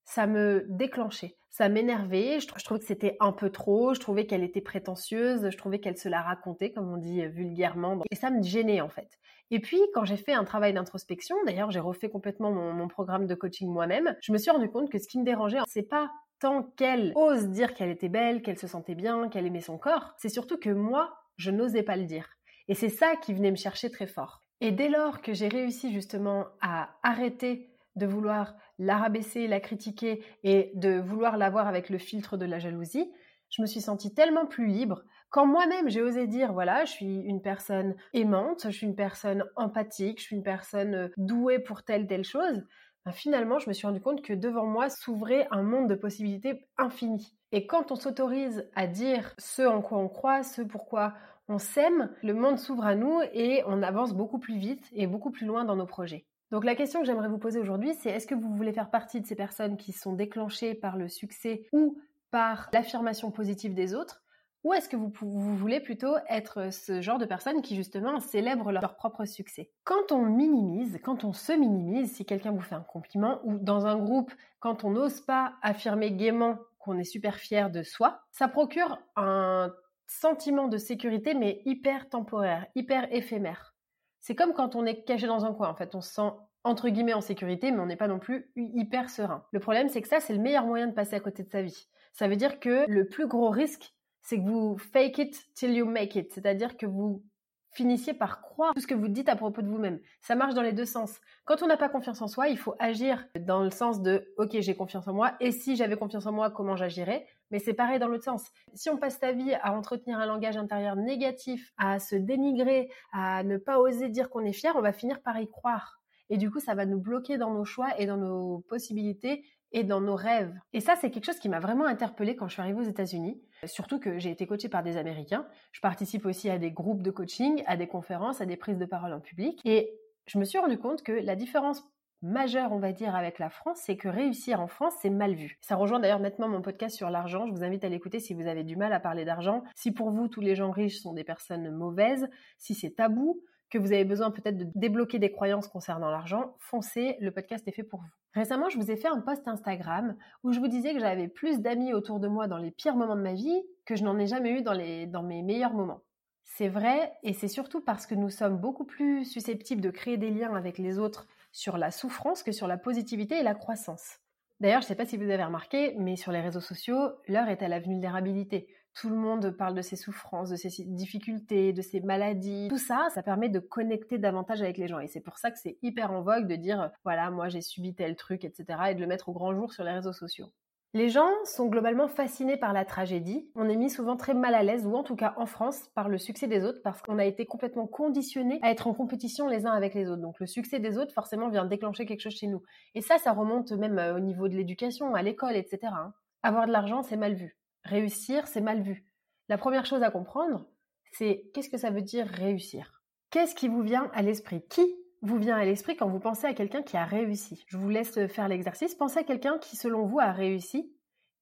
ça 0.05 0.25
me 0.25 0.65
déclenchait, 0.69 1.38
ça 1.51 1.69
m'énervait, 1.69 2.39
je, 2.39 2.47
trouvais 2.47 2.79
que 2.79 2.88
c'était 2.88 3.15
un 3.19 3.31
peu 3.31 3.51
trop, 3.51 3.94
je 3.94 3.99
trouvais 3.99 4.25
qu'elle 4.25 4.44
était 4.44 4.61
prétentieuse, 4.61 5.51
je 5.51 5.57
trouvais 5.57 5.79
qu'elle 5.79 5.97
se 5.97 6.09
la 6.09 6.23
racontait, 6.23 6.71
comme 6.71 6.91
on 6.91 6.97
dit 6.97 7.23
vulgairement, 7.27 8.01
et 8.09 8.15
ça 8.15 8.31
me 8.31 8.41
gênait 8.41 8.81
en 8.81 8.89
fait. 8.89 9.19
Et 9.51 9.59
puis, 9.59 9.79
quand 9.94 10.03
j'ai 10.03 10.17
fait 10.17 10.33
un 10.33 10.45
travail 10.45 10.73
d'introspection, 10.73 11.35
d'ailleurs, 11.45 11.69
j'ai 11.69 11.79
refait 11.79 12.09
complètement 12.09 12.51
mon, 12.51 12.73
mon, 12.73 12.88
programme 12.88 13.27
de 13.27 13.35
coaching 13.35 13.69
moi-même, 13.69 14.15
je 14.19 14.31
me 14.31 14.39
suis 14.39 14.49
rendu 14.49 14.67
compte 14.67 14.89
que 14.89 14.97
ce 14.97 15.07
qui 15.07 15.19
me 15.19 15.23
dérangeait, 15.23 15.59
c'est 15.67 15.88
pas 15.88 16.09
tant 16.39 16.63
qu'elle 16.63 17.12
ose 17.16 17.50
dire 17.50 17.74
qu'elle 17.74 17.89
était 17.89 18.10
belle, 18.10 18.42
qu'elle 18.42 18.57
se 18.57 18.68
sentait 18.68 18.95
bien, 18.95 19.30
qu'elle 19.30 19.45
aimait 19.45 19.62
son 19.62 19.78
corps, 19.78 20.13
c'est 20.18 20.30
surtout 20.30 20.57
que 20.57 20.69
moi, 20.69 21.18
je 21.38 21.51
n'osais 21.51 21.84
pas 21.84 21.95
le 21.95 22.06
dire. 22.06 22.30
Et 22.68 22.75
c'est 22.75 22.89
ça 22.89 23.16
qui 23.16 23.34
venait 23.34 23.51
me 23.51 23.56
chercher 23.56 23.89
très 23.89 24.07
fort. 24.07 24.44
Et 24.60 24.72
dès 24.72 24.89
lors 24.89 25.22
que 25.22 25.34
j'ai 25.34 25.48
réussi 25.48 25.94
justement 25.94 26.48
à 26.62 26.89
arrêter 27.04 27.69
de 27.95 28.06
vouloir 28.06 28.56
la 28.80 28.98
rabaisser, 28.98 29.48
la 29.48 29.60
critiquer 29.60 30.24
et 30.44 30.72
de 30.75 31.00
vouloir 31.00 31.38
la 31.38 31.50
voir 31.50 31.68
avec 31.68 31.89
le 31.89 31.98
filtre 31.98 32.38
de 32.38 32.45
la 32.45 32.60
jalousie, 32.60 33.12
je 33.50 33.62
me 33.62 33.68
suis 33.68 33.81
sentie 33.81 34.13
tellement 34.13 34.45
plus 34.45 34.68
libre 34.68 35.04
quand 35.30 35.45
moi-même 35.45 35.90
j'ai 35.90 36.01
osé 36.01 36.28
dire 36.28 36.54
voilà, 36.54 36.86
je 36.86 36.92
suis 36.92 37.19
une 37.22 37.42
personne 37.42 37.95
aimante, 38.13 38.63
je 38.66 38.69
suis 38.69 38.88
une 38.88 38.95
personne 38.95 39.44
empathique, 39.56 40.19
je 40.19 40.25
suis 40.25 40.36
une 40.36 40.44
personne 40.44 41.12
douée 41.18 41.60
pour 41.60 41.83
telle 41.83 42.07
telle 42.07 42.24
chose, 42.24 42.63
finalement 43.12 43.59
je 43.59 43.69
me 43.69 43.74
suis 43.74 43.88
rendu 43.88 44.01
compte 44.01 44.21
que 44.21 44.33
devant 44.33 44.65
moi 44.65 44.89
s'ouvrait 44.89 45.48
un 45.51 45.63
monde 45.63 45.89
de 45.89 45.95
possibilités 45.95 46.68
infinies. 46.77 47.33
Et 47.51 47.65
quand 47.65 47.92
on 47.92 47.95
s'autorise 47.95 48.69
à 48.75 48.88
dire 48.88 49.33
ce 49.38 49.62
en 49.62 49.81
quoi 49.81 49.98
on 49.98 50.09
croit, 50.09 50.44
ce 50.44 50.62
pourquoi 50.62 51.13
on 51.48 51.59
s'aime, 51.59 52.09
le 52.24 52.33
monde 52.33 52.59
s'ouvre 52.59 52.86
à 52.86 52.95
nous 52.95 53.21
et 53.33 53.63
on 53.68 53.81
avance 53.81 54.13
beaucoup 54.13 54.39
plus 54.39 54.57
vite 54.57 54.86
et 54.94 55.07
beaucoup 55.07 55.31
plus 55.31 55.45
loin 55.45 55.63
dans 55.63 55.75
nos 55.75 55.86
projets. 55.86 56.25
Donc 56.51 56.63
la 56.63 56.75
question 56.75 57.01
que 57.01 57.06
j'aimerais 57.06 57.30
vous 57.30 57.38
poser 57.38 57.59
aujourd'hui, 57.59 57.94
c'est 57.94 58.09
est-ce 58.09 58.27
que 58.27 58.36
vous 58.36 58.54
voulez 58.56 58.74
faire 58.74 58.89
partie 58.89 59.21
de 59.21 59.25
ces 59.25 59.36
personnes 59.36 59.77
qui 59.77 59.92
sont 59.92 60.13
déclenchées 60.13 60.75
par 60.75 60.98
le 60.98 61.07
succès 61.07 61.63
ou 61.71 61.98
par 62.31 62.69
l'affirmation 62.74 63.31
positive 63.31 63.74
des 63.74 63.95
autres? 63.95 64.21
Ou 64.68 64.74
est-ce 64.74 64.90
que 64.90 64.98
vous, 64.98 65.10
voulez 65.56 65.80
plutôt 65.80 66.16
être 66.28 66.74
ce 66.74 67.00
genre 67.00 67.18
de 67.18 67.25
personne 67.25 67.62
qui 67.62 67.74
justement 67.74 68.19
célèbre 68.19 68.74
leur, 68.74 68.98
propre 68.98 69.24
succès? 69.24 69.72
Quand 69.86 70.12
on 70.12 70.25
minimise, 70.25 71.00
quand 71.02 71.24
on 71.24 71.31
se 71.31 71.54
minimise, 71.54 72.12
si 72.12 72.25
quelqu'un 72.25 72.52
vous 72.52 72.60
fait 72.60 72.75
un 72.75 72.81
compliment, 72.81 73.40
ou 73.46 73.58
dans 73.60 73.86
un 73.86 73.98
groupe, 73.98 74.34
quand 74.60 74.84
on 74.84 74.92
n'ose 74.92 75.22
pas 75.22 75.54
affirmer 75.62 76.12
gaiement 76.12 76.58
qu'on 76.80 76.98
est 77.00 77.06
super 77.06 77.36
fier 77.36 77.69
de 77.69 77.81
soi, 77.81 78.19
ça 78.31 78.50
procure 78.50 79.00
un 79.16 79.74
sentiment 80.06 80.68
de 80.68 80.78
sécurité 80.78 81.34
mais 81.34 81.62
hyper 81.64 82.10
temporaire, 82.10 82.66
hyper 82.75 83.08
éphémère. 83.14 83.74
C'est 84.19 84.36
comme 84.36 84.52
quand 84.52 84.75
on 84.75 84.86
est 84.86 85.06
caché 85.06 85.28
dans 85.28 85.46
un 85.46 85.54
coin, 85.54 85.69
en 85.69 85.75
fait, 85.75 85.96
on 85.96 86.02
se 86.02 86.14
sent 86.14 86.30
entre 86.66 86.90
guillemets 86.90 87.14
en 87.14 87.22
sécurité, 87.22 87.72
mais 87.72 87.80
on 87.80 87.86
n'est 87.86 87.96
pas 87.96 88.10
non 88.10 88.19
plus 88.19 88.52
hyper 88.58 89.10
serein. 89.10 89.46
Le 89.54 89.62
problème, 89.62 89.88
c'est 89.88 90.02
que 90.02 90.10
ça, 90.10 90.19
c'est 90.19 90.34
le 90.34 90.42
meilleur 90.42 90.66
moyen 90.66 90.88
de 90.88 90.94
passer 90.94 91.16
à 91.16 91.22
côté 91.22 91.44
de 91.44 91.50
sa 91.50 91.62
vie. 91.62 91.88
Ça 92.12 92.28
veut 92.28 92.36
dire 92.36 92.60
que 92.60 92.84
le 92.90 93.08
plus 93.08 93.28
gros 93.28 93.50
risque, 93.50 93.94
c'est 94.27 94.39
que 94.39 94.50
vous 94.50 94.77
fake 94.77 95.19
it 95.19 95.53
till 95.53 95.71
you 95.74 95.85
make 95.85 96.18
it, 96.18 96.33
c'est-à-dire 96.33 96.75
que 96.75 96.85
vous 96.85 97.24
finissiez 97.71 98.13
par 98.13 98.41
croire 98.41 98.74
tout 98.74 98.81
ce 98.81 98.88
que 98.88 98.94
vous 98.94 99.07
dites 99.07 99.29
à 99.29 99.38
propos 99.38 99.62
de 99.62 99.69
vous-même. 99.69 100.01
Ça 100.19 100.35
marche 100.35 100.53
dans 100.53 100.62
les 100.62 100.74
deux 100.74 100.85
sens. 100.85 101.21
Quand 101.45 101.63
on 101.63 101.68
n'a 101.68 101.77
pas 101.77 101.88
confiance 101.88 102.21
en 102.21 102.27
soi, 102.27 102.50
il 102.50 102.57
faut 102.57 102.75
agir 102.77 103.25
dans 103.39 103.63
le 103.63 103.69
sens 103.69 104.01
de 104.01 104.33
OK, 104.38 104.57
j'ai 104.59 104.75
confiance 104.75 105.07
en 105.07 105.13
moi 105.13 105.31
et 105.39 105.51
si 105.51 105.77
j'avais 105.77 105.95
confiance 105.95 106.25
en 106.25 106.33
moi, 106.33 106.51
comment 106.51 106.75
j'agirais? 106.75 107.25
Mais 107.51 107.59
c'est 107.59 107.74
pareil 107.74 108.00
dans 108.00 108.09
l'autre 108.09 108.25
sens. 108.25 108.51
Si 108.74 108.89
on 108.89 108.97
passe 108.97 109.18
ta 109.18 109.31
vie 109.31 109.53
à 109.62 109.71
entretenir 109.71 110.19
un 110.19 110.25
langage 110.25 110.57
intérieur 110.57 110.97
négatif, 110.97 111.71
à 111.77 112.00
se 112.00 112.18
dénigrer, 112.18 112.91
à 113.13 113.44
ne 113.44 113.56
pas 113.56 113.80
oser 113.80 114.09
dire 114.09 114.30
qu'on 114.30 114.44
est 114.44 114.51
fier, 114.51 114.75
on 114.75 114.81
va 114.81 114.91
finir 114.91 115.21
par 115.21 115.39
y 115.39 115.47
croire. 115.47 116.01
Et 116.30 116.35
du 116.35 116.51
coup, 116.51 116.59
ça 116.59 116.75
va 116.75 116.85
nous 116.85 117.00
bloquer 117.00 117.38
dans 117.38 117.53
nos 117.53 117.63
choix 117.63 117.97
et 117.97 118.06
dans 118.06 118.18
nos 118.18 118.59
possibilités 118.68 119.45
et 119.71 119.85
dans 119.85 120.01
nos 120.01 120.15
rêves. 120.15 120.53
Et 120.73 120.81
ça, 120.81 120.95
c'est 120.97 121.12
quelque 121.12 121.25
chose 121.25 121.39
qui 121.39 121.47
m'a 121.47 121.59
vraiment 121.59 121.85
interpellée 121.85 122.35
quand 122.35 122.47
je 122.47 122.53
suis 122.53 122.62
arrivée 122.62 122.80
aux 122.80 122.89
États-Unis. 122.89 123.41
Surtout 123.65 124.00
que 124.00 124.19
j'ai 124.19 124.31
été 124.31 124.45
coachée 124.48 124.69
par 124.69 124.83
des 124.83 124.98
Américains. 124.98 125.48
Je 125.71 125.81
participe 125.81 126.25
aussi 126.25 126.50
à 126.50 126.57
des 126.57 126.71
groupes 126.71 127.04
de 127.04 127.12
coaching, 127.12 127.63
à 127.65 127.77
des 127.77 127.88
conférences, 127.88 128.42
à 128.42 128.45
des 128.45 128.57
prises 128.57 128.77
de 128.77 128.86
parole 128.86 129.13
en 129.13 129.19
public. 129.19 129.62
Et 129.65 129.92
je 130.27 130.38
me 130.38 130.44
suis 130.44 130.59
rendu 130.59 130.77
compte 130.77 131.04
que 131.04 131.12
la 131.12 131.36
différence 131.36 131.83
majeure, 132.21 132.71
on 132.71 132.80
va 132.80 132.92
dire, 132.92 133.15
avec 133.15 133.39
la 133.39 133.50
France, 133.50 133.80
c'est 133.83 133.98
que 133.98 134.07
réussir 134.07 134.59
en 134.59 134.68
France, 134.68 134.94
c'est 135.01 135.09
mal 135.09 135.36
vu. 135.36 135.57
Ça 135.62 135.75
rejoint 135.75 136.00
d'ailleurs 136.00 136.19
nettement 136.19 136.48
mon 136.48 136.62
podcast 136.62 136.95
sur 136.95 137.09
l'argent. 137.09 137.45
Je 137.48 137.51
vous 137.51 137.63
invite 137.63 137.83
à 137.83 137.89
l'écouter 137.89 138.19
si 138.19 138.33
vous 138.33 138.48
avez 138.48 138.63
du 138.63 138.75
mal 138.75 138.92
à 138.94 139.00
parler 139.00 139.25
d'argent. 139.25 139.63
Si 139.75 139.92
pour 139.92 140.12
vous, 140.12 140.27
tous 140.27 140.42
les 140.42 140.56
gens 140.56 140.71
riches 140.71 141.00
sont 141.00 141.13
des 141.13 141.24
personnes 141.24 141.69
mauvaises, 141.71 142.27
si 142.57 142.74
c'est 142.74 142.92
tabou, 142.92 143.42
que 143.69 143.78
vous 143.78 143.92
avez 143.92 144.06
besoin 144.06 144.31
peut-être 144.31 144.58
de 144.58 144.68
débloquer 144.75 145.19
des 145.19 145.31
croyances 145.31 145.68
concernant 145.68 146.10
l'argent, 146.10 146.56
foncez, 146.60 147.18
le 147.19 147.31
podcast 147.31 147.68
est 147.68 147.72
fait 147.72 147.84
pour 147.84 148.00
vous. 148.00 148.10
Récemment, 148.34 148.69
je 148.69 148.78
vous 148.78 148.92
ai 148.92 148.96
fait 148.96 149.08
un 149.08 149.19
post 149.19 149.48
Instagram 149.48 150.16
où 150.44 150.52
je 150.52 150.60
vous 150.60 150.68
disais 150.68 150.94
que 150.94 151.00
j'avais 151.00 151.28
plus 151.28 151.60
d'amis 151.60 151.94
autour 151.94 152.19
de 152.19 152.28
moi 152.28 152.48
dans 152.48 152.58
les 152.58 152.72
pires 152.72 152.96
moments 152.96 153.16
de 153.16 153.22
ma 153.22 153.34
vie 153.34 153.64
que 153.86 153.96
je 153.96 154.04
n'en 154.04 154.18
ai 154.19 154.28
jamais 154.28 154.52
eu 154.52 154.62
dans, 154.62 155.24
mes 155.24 155.42
meilleurs 155.42 155.74
moments. 155.74 156.02
C'est 156.44 156.69
vrai, 156.69 157.14
et 157.24 157.34
c'est 157.34 157.48
surtout 157.48 157.81
parce 157.81 158.06
que 158.06 158.16
nous 158.16 158.30
sommes 158.30 158.58
beaucoup 158.58 158.86
plus 158.86 159.25
susceptibles 159.25 159.81
de 159.81 159.90
créer 159.90 160.18
des 160.18 160.30
liens 160.30 160.56
avec 160.56 160.78
les 160.78 161.00
autres 161.00 161.28
sur 161.52 161.78
la 161.78 161.92
souffrance 161.92 162.44
que 162.44 162.52
sur 162.52 162.68
la 162.68 162.78
positivité 162.78 163.40
et 163.40 163.44
la 163.44 163.56
croissance. 163.56 164.19
D'ailleurs, 164.60 164.81
je 164.81 164.86
ne 164.86 164.90
sais 164.90 164.96
pas 164.96 165.06
si 165.06 165.18
vous 165.18 165.30
avez 165.30 165.44
remarqué, 165.44 165.96
mais 165.98 166.16
sur 166.16 166.31
les 166.31 166.42
réseaux 166.42 166.62
sociaux, 166.62 167.12
l'heure 167.28 167.50
est 167.50 167.62
à 167.62 167.68
la 167.68 167.80
vulnérabilité. 167.80 168.68
Tout 168.99 169.09
le 169.09 169.15
monde 169.15 169.51
parle 169.51 169.75
de 169.75 169.83
ses 169.83 169.95
souffrances, 169.95 170.49
de 170.49 170.55
ses 170.55 170.83
difficultés, 170.83 171.71
de 171.71 171.83
ses 171.83 171.99
maladies. 171.99 172.67
Tout 172.67 172.79
ça, 172.79 173.09
ça 173.13 173.21
permet 173.21 173.47
de 173.47 173.59
connecter 173.59 174.17
davantage 174.17 174.63
avec 174.63 174.79
les 174.79 174.88
gens. 174.88 174.97
Et 174.99 175.07
c'est 175.07 175.21
pour 175.21 175.38
ça 175.38 175.51
que 175.51 175.59
c'est 175.59 175.77
hyper 175.83 176.11
en 176.11 176.23
vogue 176.23 176.47
de 176.47 176.55
dire, 176.55 176.89
voilà, 177.03 177.29
moi 177.29 177.47
j'ai 177.47 177.61
subi 177.61 177.94
tel 177.94 178.15
truc, 178.15 178.44
etc. 178.44 178.65
et 178.89 178.95
de 178.95 178.99
le 178.99 179.05
mettre 179.05 179.29
au 179.29 179.33
grand 179.33 179.53
jour 179.53 179.71
sur 179.71 179.83
les 179.83 179.92
réseaux 179.92 180.13
sociaux. 180.13 180.47
Les 180.95 181.09
gens 181.09 181.30
sont 181.44 181.68
globalement 181.68 182.07
fascinés 182.07 182.57
par 182.57 182.73
la 182.73 182.85
tragédie. 182.85 183.51
On 183.54 183.69
est 183.69 183.75
mis 183.75 183.92
souvent 183.92 184.16
très 184.16 184.33
mal 184.33 184.56
à 184.56 184.63
l'aise, 184.63 184.87
ou 184.87 184.95
en 184.95 185.04
tout 185.04 185.16
cas 185.16 185.35
en 185.37 185.45
France, 185.45 185.89
par 185.94 186.09
le 186.09 186.18
succès 186.18 186.47
des 186.47 186.63
autres, 186.63 186.81
parce 186.83 187.04
qu'on 187.04 187.19
a 187.19 187.25
été 187.25 187.45
complètement 187.45 187.85
conditionné 187.85 188.57
à 188.63 188.71
être 188.71 188.87
en 188.87 188.95
compétition 188.95 189.47
les 189.47 189.68
uns 189.68 189.73
avec 189.73 189.94
les 189.94 190.09
autres. 190.09 190.23
Donc 190.23 190.39
le 190.39 190.47
succès 190.47 190.80
des 190.80 190.97
autres, 190.97 191.13
forcément, 191.13 191.49
vient 191.49 191.66
déclencher 191.66 192.07
quelque 192.07 192.21
chose 192.21 192.35
chez 192.35 192.47
nous. 192.47 192.63
Et 192.95 193.01
ça, 193.01 193.19
ça 193.19 193.33
remonte 193.33 193.71
même 193.73 193.99
euh, 193.99 194.16
au 194.16 194.19
niveau 194.19 194.47
de 194.47 194.56
l'éducation, 194.56 195.13
à 195.13 195.21
l'école, 195.21 195.56
etc. 195.56 195.80
Hein. 195.83 196.13
Avoir 196.42 196.66
de 196.66 196.71
l'argent, 196.71 197.04
c'est 197.04 197.18
mal 197.18 197.35
vu 197.35 197.56
réussir, 197.87 198.47
c'est 198.47 198.61
mal 198.61 198.81
vu. 198.81 199.06
La 199.49 199.57
première 199.57 199.85
chose 199.85 200.03
à 200.03 200.11
comprendre, 200.11 200.67
c'est 201.13 201.49
qu'est-ce 201.53 201.69
que 201.69 201.77
ça 201.77 201.89
veut 201.89 202.01
dire 202.01 202.27
réussir? 202.27 203.01
Qu'est-ce 203.31 203.56
qui 203.56 203.67
vous 203.67 203.81
vient 203.81 204.09
à 204.13 204.21
l'esprit? 204.21 204.65
Qui 204.69 204.85
vous 205.21 205.37
vient 205.37 205.57
à 205.57 205.65
l'esprit 205.65 205.95
quand 205.95 206.09
vous 206.09 206.19
pensez 206.19 206.45
à 206.45 206.53
quelqu'un 206.53 206.83
qui 206.83 206.97
a 206.97 207.06
réussi? 207.06 207.63
Je 207.67 207.77
vous 207.77 207.89
laisse 207.89 208.27
faire 208.27 208.47
l'exercice. 208.47 208.95
Pensez 208.95 209.19
à 209.19 209.23
quelqu'un 209.23 209.57
qui, 209.57 209.75
selon 209.75 210.06
vous, 210.06 210.19
a 210.19 210.31
réussi. 210.31 210.94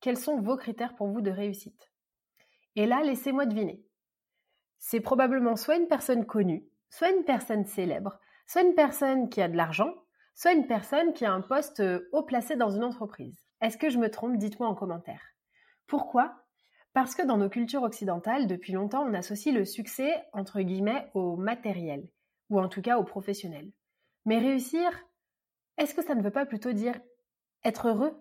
Quels 0.02 0.18
sont 0.18 0.40
vos 0.40 0.58
critères 0.58 0.96
pour 0.96 1.08
vous 1.08 1.22
de 1.22 1.32
réussite? 1.32 1.92
Et 2.76 2.86
là, 2.86 3.02
laissez-moi 3.04 3.46
deviner. 3.46 3.84
C'est 4.78 5.00
probablement 5.00 5.56
soit 5.56 5.78
une 5.78 5.88
personne 5.88 6.26
connue, 6.26 6.68
soit 6.90 7.10
une 7.10 7.24
personne 7.24 7.66
célèbre, 7.66 8.20
soit 8.48 8.62
une 8.62 8.76
personne 8.76 9.30
qui 9.30 9.42
a 9.42 9.48
de 9.48 9.58
l'argent, 9.58 9.94
soit 10.36 10.54
une 10.54 10.68
personne 10.68 11.14
qui 11.14 11.26
a 11.26 11.32
un 11.32 11.42
poste 11.42 11.82
haut 12.12 12.24
placé 12.24 12.56
dans 12.56 12.70
une 12.70 12.84
entreprise. 12.84 13.46
Est-ce 13.62 13.78
que 13.78 13.90
je 13.90 13.98
me 13.98 14.12
trompe? 14.12 14.38
Dites-moi 14.38 14.68
en 14.68 14.76
commentaire. 14.76 15.35
Pourquoi? 15.88 16.46
Parce 16.94 17.14
que 17.14 17.26
dans 17.26 17.38
nos 17.38 17.50
cultures 17.50 17.84
occidentales, 17.84 18.48
depuis 18.48 18.74
longtemps, 18.74 19.06
on 19.06 19.14
associe 19.14 19.54
le 19.54 19.66
succès, 19.66 20.24
entre 20.32 20.62
guillemets, 20.62 21.10
au 21.14 21.36
matériel, 21.36 22.08
ou 22.50 22.60
en 22.60 22.70
tout 22.70 22.82
cas 22.82 22.98
au 22.98 23.04
professionnel. 23.04 23.72
Mais 24.26 24.40
réussir, 24.40 24.90
est-ce 25.78 25.94
que 25.94 26.04
ça 26.04 26.16
ne 26.16 26.22
veut 26.22 26.32
pas 26.32 26.46
plutôt 26.46 26.72
dire 26.72 26.98
être 27.64 27.90
heureux? 27.90 28.18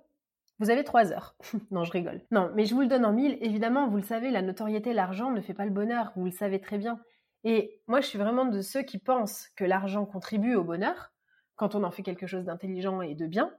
Vous 0.58 0.70
avez 0.70 0.84
trois 0.84 1.12
heures. 1.12 1.36
non, 1.70 1.84
je 1.84 1.92
rigole. 1.92 2.22
Non, 2.30 2.50
mais 2.54 2.64
je 2.64 2.74
vous 2.74 2.80
le 2.80 2.88
donne 2.88 3.04
en 3.04 3.12
mille. 3.12 3.38
Évidemment, 3.40 3.88
vous 3.88 3.96
le 3.96 4.02
savez, 4.02 4.30
la 4.30 4.42
notoriété, 4.42 4.92
l'argent 4.92 5.30
ne 5.30 5.40
fait 5.40 5.54
pas 5.54 5.64
le 5.64 5.70
bonheur, 5.70 6.12
vous 6.16 6.24
le 6.24 6.30
savez 6.30 6.60
très 6.60 6.78
bien. 6.78 7.00
Et 7.44 7.80
moi, 7.86 8.00
je 8.00 8.06
suis 8.06 8.18
vraiment 8.18 8.46
de 8.46 8.60
ceux 8.60 8.82
qui 8.82 8.98
pensent 8.98 9.48
que 9.56 9.64
l'argent 9.64 10.06
contribue 10.06 10.54
au 10.54 10.64
bonheur, 10.64 11.12
quand 11.56 11.74
on 11.74 11.84
en 11.84 11.90
fait 11.90 12.02
quelque 12.02 12.26
chose 12.26 12.44
d'intelligent 12.44 13.02
et 13.02 13.14
de 13.14 13.26
bien, 13.26 13.52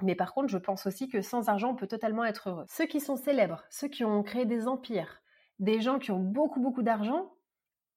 Mais 0.00 0.14
par 0.14 0.32
contre, 0.32 0.48
je 0.48 0.58
pense 0.58 0.86
aussi 0.86 1.08
que 1.08 1.20
sans 1.20 1.48
argent, 1.48 1.70
on 1.70 1.76
peut 1.76 1.86
totalement 1.86 2.24
être 2.24 2.48
heureux. 2.48 2.64
Ceux 2.68 2.86
qui 2.86 3.00
sont 3.00 3.16
célèbres, 3.16 3.64
ceux 3.70 3.88
qui 3.88 4.04
ont 4.04 4.22
créé 4.22 4.46
des 4.46 4.66
empires, 4.66 5.20
des 5.58 5.80
gens 5.80 5.98
qui 5.98 6.10
ont 6.10 6.18
beaucoup, 6.18 6.60
beaucoup 6.60 6.82
d'argent, 6.82 7.34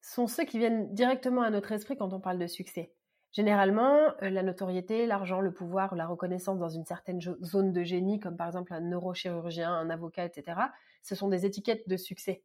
sont 0.01 0.27
ceux 0.27 0.43
qui 0.43 0.59
viennent 0.59 0.93
directement 0.93 1.41
à 1.41 1.49
notre 1.49 1.71
esprit 1.71 1.97
quand 1.97 2.13
on 2.13 2.19
parle 2.19 2.37
de 2.37 2.47
succès. 2.47 2.93
Généralement, 3.31 3.97
euh, 4.21 4.29
la 4.29 4.43
notoriété, 4.43 5.05
l'argent, 5.05 5.41
le 5.41 5.53
pouvoir, 5.53 5.95
la 5.95 6.05
reconnaissance 6.05 6.59
dans 6.59 6.69
une 6.69 6.85
certaine 6.85 7.19
zone 7.19 7.73
de 7.73 7.83
génie, 7.83 8.19
comme 8.19 8.37
par 8.37 8.47
exemple 8.47 8.73
un 8.73 8.81
neurochirurgien, 8.81 9.71
un 9.73 9.89
avocat, 9.89 10.25
etc., 10.25 10.61
ce 11.01 11.15
sont 11.15 11.27
des 11.27 11.45
étiquettes 11.45 11.89
de 11.89 11.97
succès. 11.97 12.43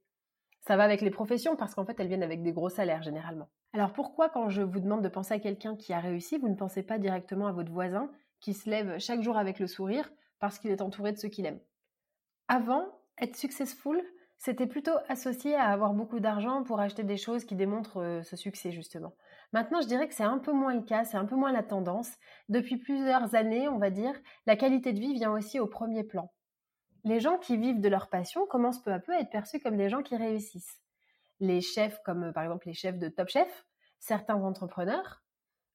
Ça 0.63 0.77
va 0.77 0.85
avec 0.85 1.01
les 1.01 1.11
professions 1.11 1.57
parce 1.57 1.75
qu'en 1.75 1.85
fait, 1.85 1.99
elles 2.01 2.09
viennent 2.09 2.23
avec 2.23 2.43
des 2.43 2.53
gros 2.53 2.69
salaires 2.69 3.03
généralement. 3.03 3.49
Alors 3.73 3.93
pourquoi 3.93 4.29
quand 4.29 4.49
je 4.49 4.63
vous 4.63 4.81
demande 4.81 5.03
de 5.03 5.09
penser 5.09 5.33
à 5.33 5.39
quelqu'un 5.39 5.77
qui 5.77 5.93
a 5.93 6.01
réussi, 6.01 6.39
vous 6.39 6.49
ne 6.49 6.57
pensez 6.57 6.83
pas 6.83 6.99
directement 6.99 7.47
à 7.47 7.53
votre 7.53 7.71
voisin 7.71 8.11
qui 8.41 8.55
se 8.55 8.69
lève 8.69 8.99
chaque 8.99 9.23
jour 9.23 9.37
avec 9.37 9.59
le 9.59 9.67
sourire 9.67 10.11
parce 10.39 10.59
qu'il 10.59 10.71
est 10.71 10.83
entouré 10.83 11.13
de 11.13 11.19
ceux 11.19 11.29
qu'il 11.29 11.47
aime 11.47 11.61
Avant, 12.49 12.87
être 13.19 13.37
successful, 13.37 14.03
c'était 14.39 14.67
plutôt 14.67 14.97
associé 15.09 15.55
à 15.55 15.67
avoir 15.67 15.93
beaucoup 15.93 16.21
d'argent 16.21 16.63
pour 16.63 16.81
acheter 16.81 17.05
des 17.05 17.19
choses 17.19 17.45
qui 17.45 17.55
démontrent 17.55 18.01
euh, 18.01 18.23
ce 18.23 18.37
succès 18.37 18.73
justement. 18.73 19.15
Maintenant, 19.53 19.81
je 19.83 19.87
dirais 19.87 20.09
que 20.09 20.15
c'est 20.15 20.23
un 20.23 20.39
peu 20.39 20.53
moins 20.53 20.75
le 20.75 20.83
cas, 20.83 21.05
c'est 21.05 21.19
un 21.19 21.27
peu 21.27 21.37
moins 21.37 21.53
la 21.53 21.63
tendance. 21.63 22.11
Depuis 22.49 22.79
plusieurs 22.79 23.35
années, 23.35 23.69
on 23.69 23.79
va 23.79 23.91
dire, 23.91 24.15
la 24.47 24.57
qualité 24.57 24.93
de 24.93 25.01
vie 25.01 25.13
vient 25.15 25.33
aussi 25.33 25.61
au 25.61 25.67
premier 25.67 26.05
plan 26.05 26.33
les 27.05 27.21
gens 27.21 27.39
qui 27.39 27.57
vivent 27.57 27.81
de 27.81 27.89
leur 27.89 28.09
passion 28.09 28.47
commencent 28.47 28.83
peu 28.83 28.93
à 28.93 28.99
peu 28.99 29.13
à 29.13 29.21
être 29.21 29.31
perçus 29.31 29.61
comme 29.61 29.77
des 29.77 29.89
gens 29.89 30.03
qui 30.03 30.17
réussissent. 30.17 30.81
Les 31.41 31.61
chefs, 31.61 32.01
comme 32.05 32.25
euh, 32.25 32.33
par 32.33 32.43
exemple 32.43 32.67
les 32.67 32.75
chefs 32.75 32.99
de 32.99 33.09
Top 33.09 33.29
Chef, 33.29 33.67
certains 33.99 34.37
entrepreneurs, 34.37 35.23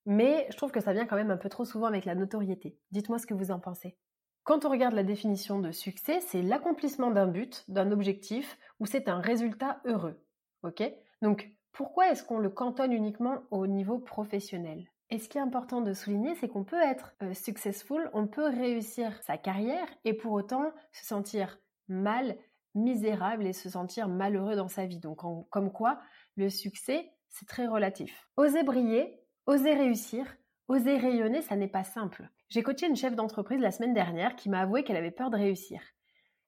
mais 0.06 0.48
je 0.52 0.58
trouve 0.58 0.72
que 0.72 0.82
ça 0.82 0.94
vient 0.94 1.06
quand 1.06 1.16
même 1.16 1.32
un 1.32 1.38
peu 1.38 1.50
trop 1.50 1.66
souvent 1.66 1.88
avec 1.88 2.06
la 2.06 2.16
notoriété. 2.16 2.78
Dites-moi 2.92 3.20
ce 3.20 3.26
que 3.26 3.34
vous 3.34 3.52
en 3.52 3.60
pensez. 3.60 3.98
Quand 4.44 4.64
on 4.64 4.70
regarde 4.70 4.94
la 4.94 5.04
définition 5.04 5.60
de 5.60 5.72
succès, 5.72 6.20
c'est 6.22 6.44
l'accomplissement 6.44 7.10
d'un 7.10 7.28
but, 7.28 7.64
d'un 7.68 7.92
objectif, 7.92 8.60
ou 8.80 8.86
c'est 8.86 9.10
un 9.10 9.20
résultat 9.20 9.82
heureux. 9.86 10.24
Ok? 10.62 10.84
Donc, 11.24 11.52
pourquoi 11.72 12.12
est-ce 12.12 12.24
qu'on 12.24 12.38
le 12.38 12.50
cantonne 12.50 12.94
uniquement 12.94 13.40
au 13.50 13.66
niveau 13.66 13.98
professionnel? 13.98 14.88
Et 15.10 15.20
ce 15.20 15.30
qui 15.30 15.38
est 15.38 15.42
important 15.42 15.82
de 15.82 15.94
souligner, 15.94 16.36
c'est 16.36 16.48
qu'on 16.48 16.64
peut 16.64 16.82
être 16.82 17.16
euh, 17.24 17.34
successful, 17.34 18.10
on 18.14 18.28
peut 18.28 18.48
réussir 18.48 19.12
sa 19.24 19.38
carrière 19.38 19.88
et 20.04 20.14
pour 20.14 20.32
autant 20.34 20.72
se 20.92 21.06
sentir 21.06 21.60
mal, 21.88 22.38
misérable 22.76 23.46
et 23.46 23.54
se 23.54 23.70
sentir 23.70 24.08
malheureux 24.08 24.56
dans 24.56 24.68
sa 24.68 24.86
vie. 24.86 25.00
Donc 25.00 25.22
comme 25.50 25.72
quoi, 25.72 26.00
le 26.36 26.50
succès, 26.50 27.12
c'est 27.30 27.48
très 27.48 27.68
relatif. 27.68 28.28
Oser 28.38 28.64
briller, 28.64 29.25
oser 29.46 29.74
réussir, 29.76 30.26
oser 30.68 30.98
rayonner, 30.98 31.42
ça 31.42 31.56
n'est 31.56 31.68
pas 31.68 31.84
simple. 31.84 32.30
J'ai 32.50 32.64
coaché 32.64 32.88
une 32.88 32.96
chef 32.96 33.16
d'entreprise 33.16 33.62
la 33.62 33.72
semaine 33.72 33.94
dernière 33.94 34.36
qui 34.36 34.50
m'a 34.50 34.62
avoué 34.62 34.84
qu'elle 34.84 34.98
avait 34.98 35.12
peur 35.12 35.30
de 35.30 35.38
réussir. 35.38 35.82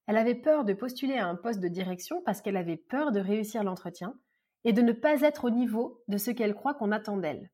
Elle 0.08 0.18
avait 0.18 0.36
peur 0.36 0.64
de 0.64 0.74
postuler 0.74 1.18
à 1.18 1.28
un 1.28 1.36
poste 1.36 1.60
de 1.60 1.68
direction 1.68 2.22
parce 2.26 2.42
qu'elle 2.42 2.58
avait 2.58 2.78
peur 2.78 3.12
de 3.12 3.20
réussir 3.20 3.64
l'entretien 3.64 4.18
et 4.64 4.74
de 4.74 4.82
ne 4.82 4.94
pas 4.94 5.22
être 5.22 5.46
au 5.46 5.50
niveau 5.50 6.04
de 6.08 6.18
ce 6.18 6.32
qu'elle 6.32 6.56
croit 6.56 6.74
qu'on 6.74 6.92
attend 6.92 7.18
d'elle. 7.18 7.52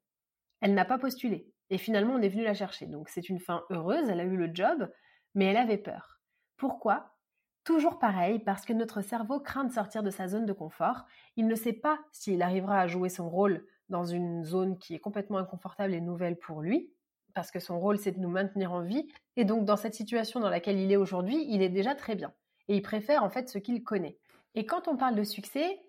Elle 0.62 0.74
n'a 0.74 0.86
pas 0.86 1.00
postulé. 1.00 1.52
Et 1.70 1.78
finalement, 1.78 2.14
on 2.14 2.22
est 2.22 2.30
venu 2.30 2.44
la 2.44 2.54
chercher. 2.54 2.86
Donc 2.86 3.10
c'est 3.10 3.30
une 3.30 3.40
fin 3.40 3.64
heureuse, 3.70 4.08
elle 4.10 4.20
a 4.20 4.26
eu 4.26 4.38
le 4.38 4.54
job, 4.54 4.90
mais 5.34 5.46
elle 5.46 5.58
avait 5.58 5.78
peur. 5.78 6.22
Pourquoi? 6.58 7.16
Toujours 7.64 7.98
pareil, 7.98 8.40
parce 8.40 8.66
que 8.66 8.74
notre 8.74 9.02
cerveau 9.02 9.40
craint 9.40 9.64
de 9.64 9.72
sortir 9.72 10.04
de 10.04 10.10
sa 10.10 10.28
zone 10.28 10.46
de 10.46 10.54
confort. 10.54 11.06
Il 11.36 11.48
ne 11.48 11.56
sait 11.56 11.74
pas 11.74 12.00
s'il 12.12 12.42
arrivera 12.42 12.80
à 12.80 12.88
jouer 12.88 13.10
son 13.10 13.30
rôle 13.30 13.66
dans 13.94 14.06
une 14.06 14.44
zone 14.44 14.80
qui 14.80 14.96
est 14.96 15.00
complètement 15.00 15.38
inconfortable 15.38 15.94
et 15.94 16.02
nouvelle 16.02 16.36
pour 16.36 16.62
lui, 16.62 16.92
parce 17.36 17.52
que 17.52 17.60
son 17.60 17.80
rôle 17.80 18.00
c'est 18.00 18.12
de 18.12 18.20
nous 18.20 18.30
maintenir 18.30 18.74
en 18.74 18.82
vie. 18.82 19.08
Et 19.38 19.46
donc 19.46 19.66
dans 19.66 19.78
cette 19.78 19.94
situation 19.94 20.40
dans 20.40 20.50
laquelle 20.50 20.80
il 20.80 20.92
est 20.92 20.98
aujourd'hui, 20.98 21.46
il 21.48 21.62
est 21.62 21.70
déjà 21.70 21.94
très 21.94 22.16
bien. 22.16 22.34
Et 22.68 22.76
il 22.76 22.82
préfère 22.82 23.24
en 23.24 23.30
fait 23.30 23.50
ce 23.50 23.60
qu'il 23.60 23.84
connaît. 23.84 24.18
Et 24.56 24.66
quand 24.66 24.88
on 24.88 24.98
parle 24.98 25.16
de 25.16 25.24
succès, 25.24 25.80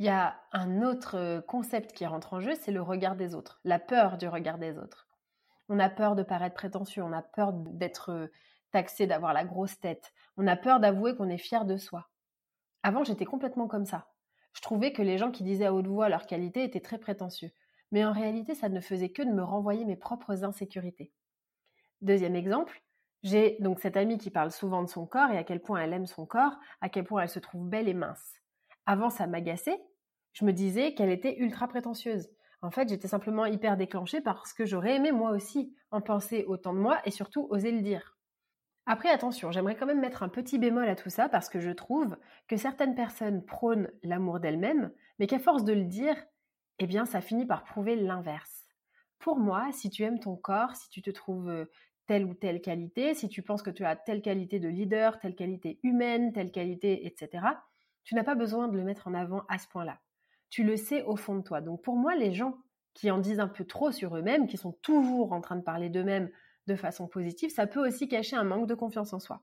il 0.00 0.06
y 0.06 0.08
a 0.08 0.40
un 0.52 0.82
autre 0.82 1.16
euh, 1.16 1.40
concept 1.40 1.92
qui 1.92 2.04
rentre 2.04 2.34
en 2.34 2.40
jeu, 2.40 2.54
c'est 2.60 2.72
le 2.72 2.82
regard 2.82 3.14
des 3.14 3.34
autres, 3.36 3.60
la 3.64 3.78
peur 3.78 4.18
du 4.18 4.26
regard 4.26 4.58
des 4.58 4.76
autres. 4.76 5.06
On 5.68 5.78
a 5.78 5.88
peur 5.88 6.16
de 6.16 6.24
paraître 6.24 6.56
prétentieux, 6.56 7.04
on 7.04 7.12
a 7.12 7.22
peur 7.22 7.52
d'être 7.52 8.10
euh, 8.10 8.26
taxé, 8.72 9.06
d'avoir 9.06 9.32
la 9.32 9.44
grosse 9.44 9.78
tête, 9.78 10.12
on 10.36 10.48
a 10.48 10.56
peur 10.56 10.80
d'avouer 10.80 11.14
qu'on 11.14 11.28
est 11.28 11.38
fier 11.38 11.64
de 11.64 11.76
soi. 11.76 12.08
Avant, 12.82 13.04
j'étais 13.04 13.24
complètement 13.24 13.68
comme 13.68 13.86
ça. 13.86 14.11
Je 14.54 14.60
trouvais 14.60 14.92
que 14.92 15.02
les 15.02 15.18
gens 15.18 15.30
qui 15.30 15.42
disaient 15.42 15.66
à 15.66 15.74
haute 15.74 15.86
voix 15.86 16.08
leur 16.08 16.26
qualité 16.26 16.64
étaient 16.64 16.80
très 16.80 16.98
prétentieux. 16.98 17.50
Mais 17.90 18.04
en 18.04 18.12
réalité, 18.12 18.54
ça 18.54 18.68
ne 18.68 18.80
faisait 18.80 19.10
que 19.10 19.22
de 19.22 19.30
me 19.30 19.42
renvoyer 19.42 19.84
mes 19.84 19.96
propres 19.96 20.44
insécurités. 20.44 21.12
Deuxième 22.00 22.36
exemple, 22.36 22.82
j'ai 23.22 23.56
donc 23.60 23.80
cette 23.80 23.96
amie 23.96 24.18
qui 24.18 24.30
parle 24.30 24.50
souvent 24.50 24.82
de 24.82 24.88
son 24.88 25.06
corps 25.06 25.30
et 25.30 25.38
à 25.38 25.44
quel 25.44 25.60
point 25.60 25.80
elle 25.80 25.92
aime 25.92 26.06
son 26.06 26.26
corps, 26.26 26.58
à 26.80 26.88
quel 26.88 27.04
point 27.04 27.22
elle 27.22 27.28
se 27.28 27.38
trouve 27.38 27.68
belle 27.68 27.88
et 27.88 27.94
mince. 27.94 28.34
Avant, 28.86 29.10
ça 29.10 29.26
m'agaçait 29.26 29.80
je 30.32 30.44
me 30.44 30.52
disais 30.52 30.94
qu'elle 30.94 31.10
était 31.10 31.38
ultra 31.38 31.68
prétentieuse. 31.68 32.30
En 32.62 32.70
fait, 32.70 32.88
j'étais 32.88 33.08
simplement 33.08 33.44
hyper 33.46 33.76
déclenchée 33.76 34.20
parce 34.20 34.52
que 34.52 34.64
j'aurais 34.64 34.96
aimé 34.96 35.12
moi 35.12 35.30
aussi 35.30 35.74
en 35.90 36.00
penser 36.00 36.44
autant 36.46 36.72
de 36.72 36.78
moi 36.78 37.00
et 37.04 37.10
surtout 37.10 37.46
oser 37.50 37.70
le 37.70 37.82
dire. 37.82 38.11
Après, 38.86 39.10
attention, 39.10 39.52
j'aimerais 39.52 39.76
quand 39.76 39.86
même 39.86 40.00
mettre 40.00 40.22
un 40.22 40.28
petit 40.28 40.58
bémol 40.58 40.88
à 40.88 40.96
tout 40.96 41.10
ça 41.10 41.28
parce 41.28 41.48
que 41.48 41.60
je 41.60 41.70
trouve 41.70 42.16
que 42.48 42.56
certaines 42.56 42.94
personnes 42.94 43.44
prônent 43.44 43.90
l'amour 44.02 44.40
d'elles-mêmes, 44.40 44.92
mais 45.18 45.26
qu'à 45.26 45.38
force 45.38 45.64
de 45.64 45.72
le 45.72 45.84
dire, 45.84 46.16
eh 46.78 46.86
bien, 46.86 47.04
ça 47.04 47.20
finit 47.20 47.46
par 47.46 47.64
prouver 47.64 47.94
l'inverse. 47.94 48.66
Pour 49.18 49.38
moi, 49.38 49.68
si 49.72 49.88
tu 49.88 50.02
aimes 50.02 50.18
ton 50.18 50.36
corps, 50.36 50.74
si 50.74 50.90
tu 50.90 51.00
te 51.00 51.10
trouves 51.10 51.48
euh, 51.48 51.66
telle 52.06 52.24
ou 52.24 52.34
telle 52.34 52.60
qualité, 52.60 53.14
si 53.14 53.28
tu 53.28 53.42
penses 53.42 53.62
que 53.62 53.70
tu 53.70 53.84
as 53.84 53.94
telle 53.94 54.20
qualité 54.20 54.58
de 54.58 54.68
leader, 54.68 55.20
telle 55.20 55.36
qualité 55.36 55.78
humaine, 55.84 56.32
telle 56.32 56.50
qualité, 56.50 57.06
etc., 57.06 57.46
tu 58.02 58.16
n'as 58.16 58.24
pas 58.24 58.34
besoin 58.34 58.66
de 58.66 58.76
le 58.76 58.82
mettre 58.82 59.06
en 59.06 59.14
avant 59.14 59.44
à 59.48 59.58
ce 59.58 59.68
point-là 59.68 60.00
tu 60.52 60.64
le 60.64 60.76
sais 60.76 61.02
au 61.04 61.16
fond 61.16 61.34
de 61.34 61.42
toi. 61.42 61.62
Donc 61.62 61.80
pour 61.82 61.96
moi, 61.96 62.14
les 62.14 62.34
gens 62.34 62.58
qui 62.92 63.10
en 63.10 63.18
disent 63.18 63.40
un 63.40 63.48
peu 63.48 63.64
trop 63.64 63.90
sur 63.90 64.14
eux-mêmes, 64.18 64.46
qui 64.46 64.58
sont 64.58 64.72
toujours 64.82 65.32
en 65.32 65.40
train 65.40 65.56
de 65.56 65.62
parler 65.62 65.88
d'eux-mêmes 65.88 66.30
de 66.66 66.74
façon 66.76 67.08
positive, 67.08 67.50
ça 67.50 67.66
peut 67.66 67.86
aussi 67.86 68.08
cacher 68.08 68.36
un 68.36 68.44
manque 68.44 68.66
de 68.66 68.74
confiance 68.74 69.12
en 69.12 69.20
soi. 69.20 69.42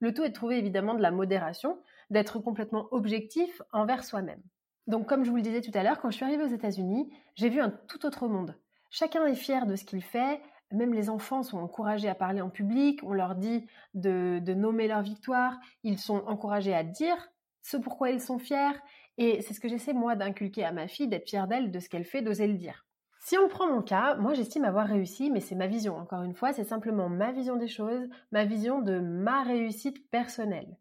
Le 0.00 0.12
tout 0.12 0.24
est 0.24 0.30
de 0.30 0.34
trouver 0.34 0.58
évidemment 0.58 0.94
de 0.94 1.02
la 1.02 1.10
modération, 1.10 1.78
d'être 2.10 2.38
complètement 2.38 2.88
objectif 2.90 3.62
envers 3.72 4.04
soi-même. 4.04 4.42
Donc 4.86 5.08
comme 5.08 5.24
je 5.24 5.30
vous 5.30 5.36
le 5.36 5.42
disais 5.42 5.60
tout 5.60 5.70
à 5.74 5.82
l'heure, 5.82 6.00
quand 6.00 6.10
je 6.10 6.16
suis 6.16 6.24
arrivée 6.24 6.44
aux 6.44 6.54
États-Unis, 6.54 7.12
j'ai 7.36 7.48
vu 7.48 7.60
un 7.60 7.70
tout 7.70 8.04
autre 8.04 8.26
monde. 8.26 8.58
Chacun 8.90 9.26
est 9.26 9.34
fier 9.34 9.64
de 9.66 9.76
ce 9.76 9.84
qu'il 9.84 10.02
fait, 10.02 10.40
même 10.72 10.94
les 10.94 11.10
enfants 11.10 11.42
sont 11.42 11.58
encouragés 11.58 12.08
à 12.08 12.14
parler 12.14 12.40
en 12.40 12.50
public, 12.50 13.00
on 13.04 13.12
leur 13.12 13.34
dit 13.34 13.66
de, 13.94 14.40
nommer 14.54 14.88
leur 14.88 15.02
victoire, 15.02 15.58
ils 15.82 15.98
sont 15.98 16.24
encouragés 16.26 16.74
à 16.74 16.82
dire 16.82 17.16
ce 17.62 17.76
pourquoi 17.76 18.10
ils 18.10 18.20
sont 18.20 18.38
fiers, 18.38 18.72
et 19.18 19.40
c'est 19.42 19.54
ce 19.54 19.60
que 19.60 19.68
j'essaie, 19.68 19.92
moi, 19.92 20.16
d'inculquer 20.16 20.64
à 20.64 20.72
ma 20.72 20.88
fille, 20.88 21.08
d'être 21.08 21.28
fière 21.28 21.46
d'elle, 21.46 21.70
de 21.70 21.78
ce 21.78 21.88
qu'elle 21.88 22.04
fait, 22.04 22.22
d'oser 22.22 22.46
le 22.46 22.54
dire. 22.54 22.86
Si 23.24 23.38
on 23.38 23.46
prend 23.46 23.72
mon 23.72 23.82
cas, 23.82 24.16
moi 24.16 24.34
j'estime 24.34 24.64
avoir 24.64 24.88
réussi, 24.88 25.30
mais 25.30 25.38
c'est 25.38 25.54
ma 25.54 25.68
vision. 25.68 25.96
Encore 25.96 26.22
une 26.22 26.34
fois, 26.34 26.52
c'est 26.52 26.64
simplement 26.64 27.08
ma 27.08 27.30
vision 27.30 27.54
des 27.54 27.68
choses, 27.68 28.08
ma 28.32 28.44
vision 28.44 28.82
de 28.82 28.98
ma 28.98 29.44
réussite 29.44 30.10
personnelle. 30.10 30.76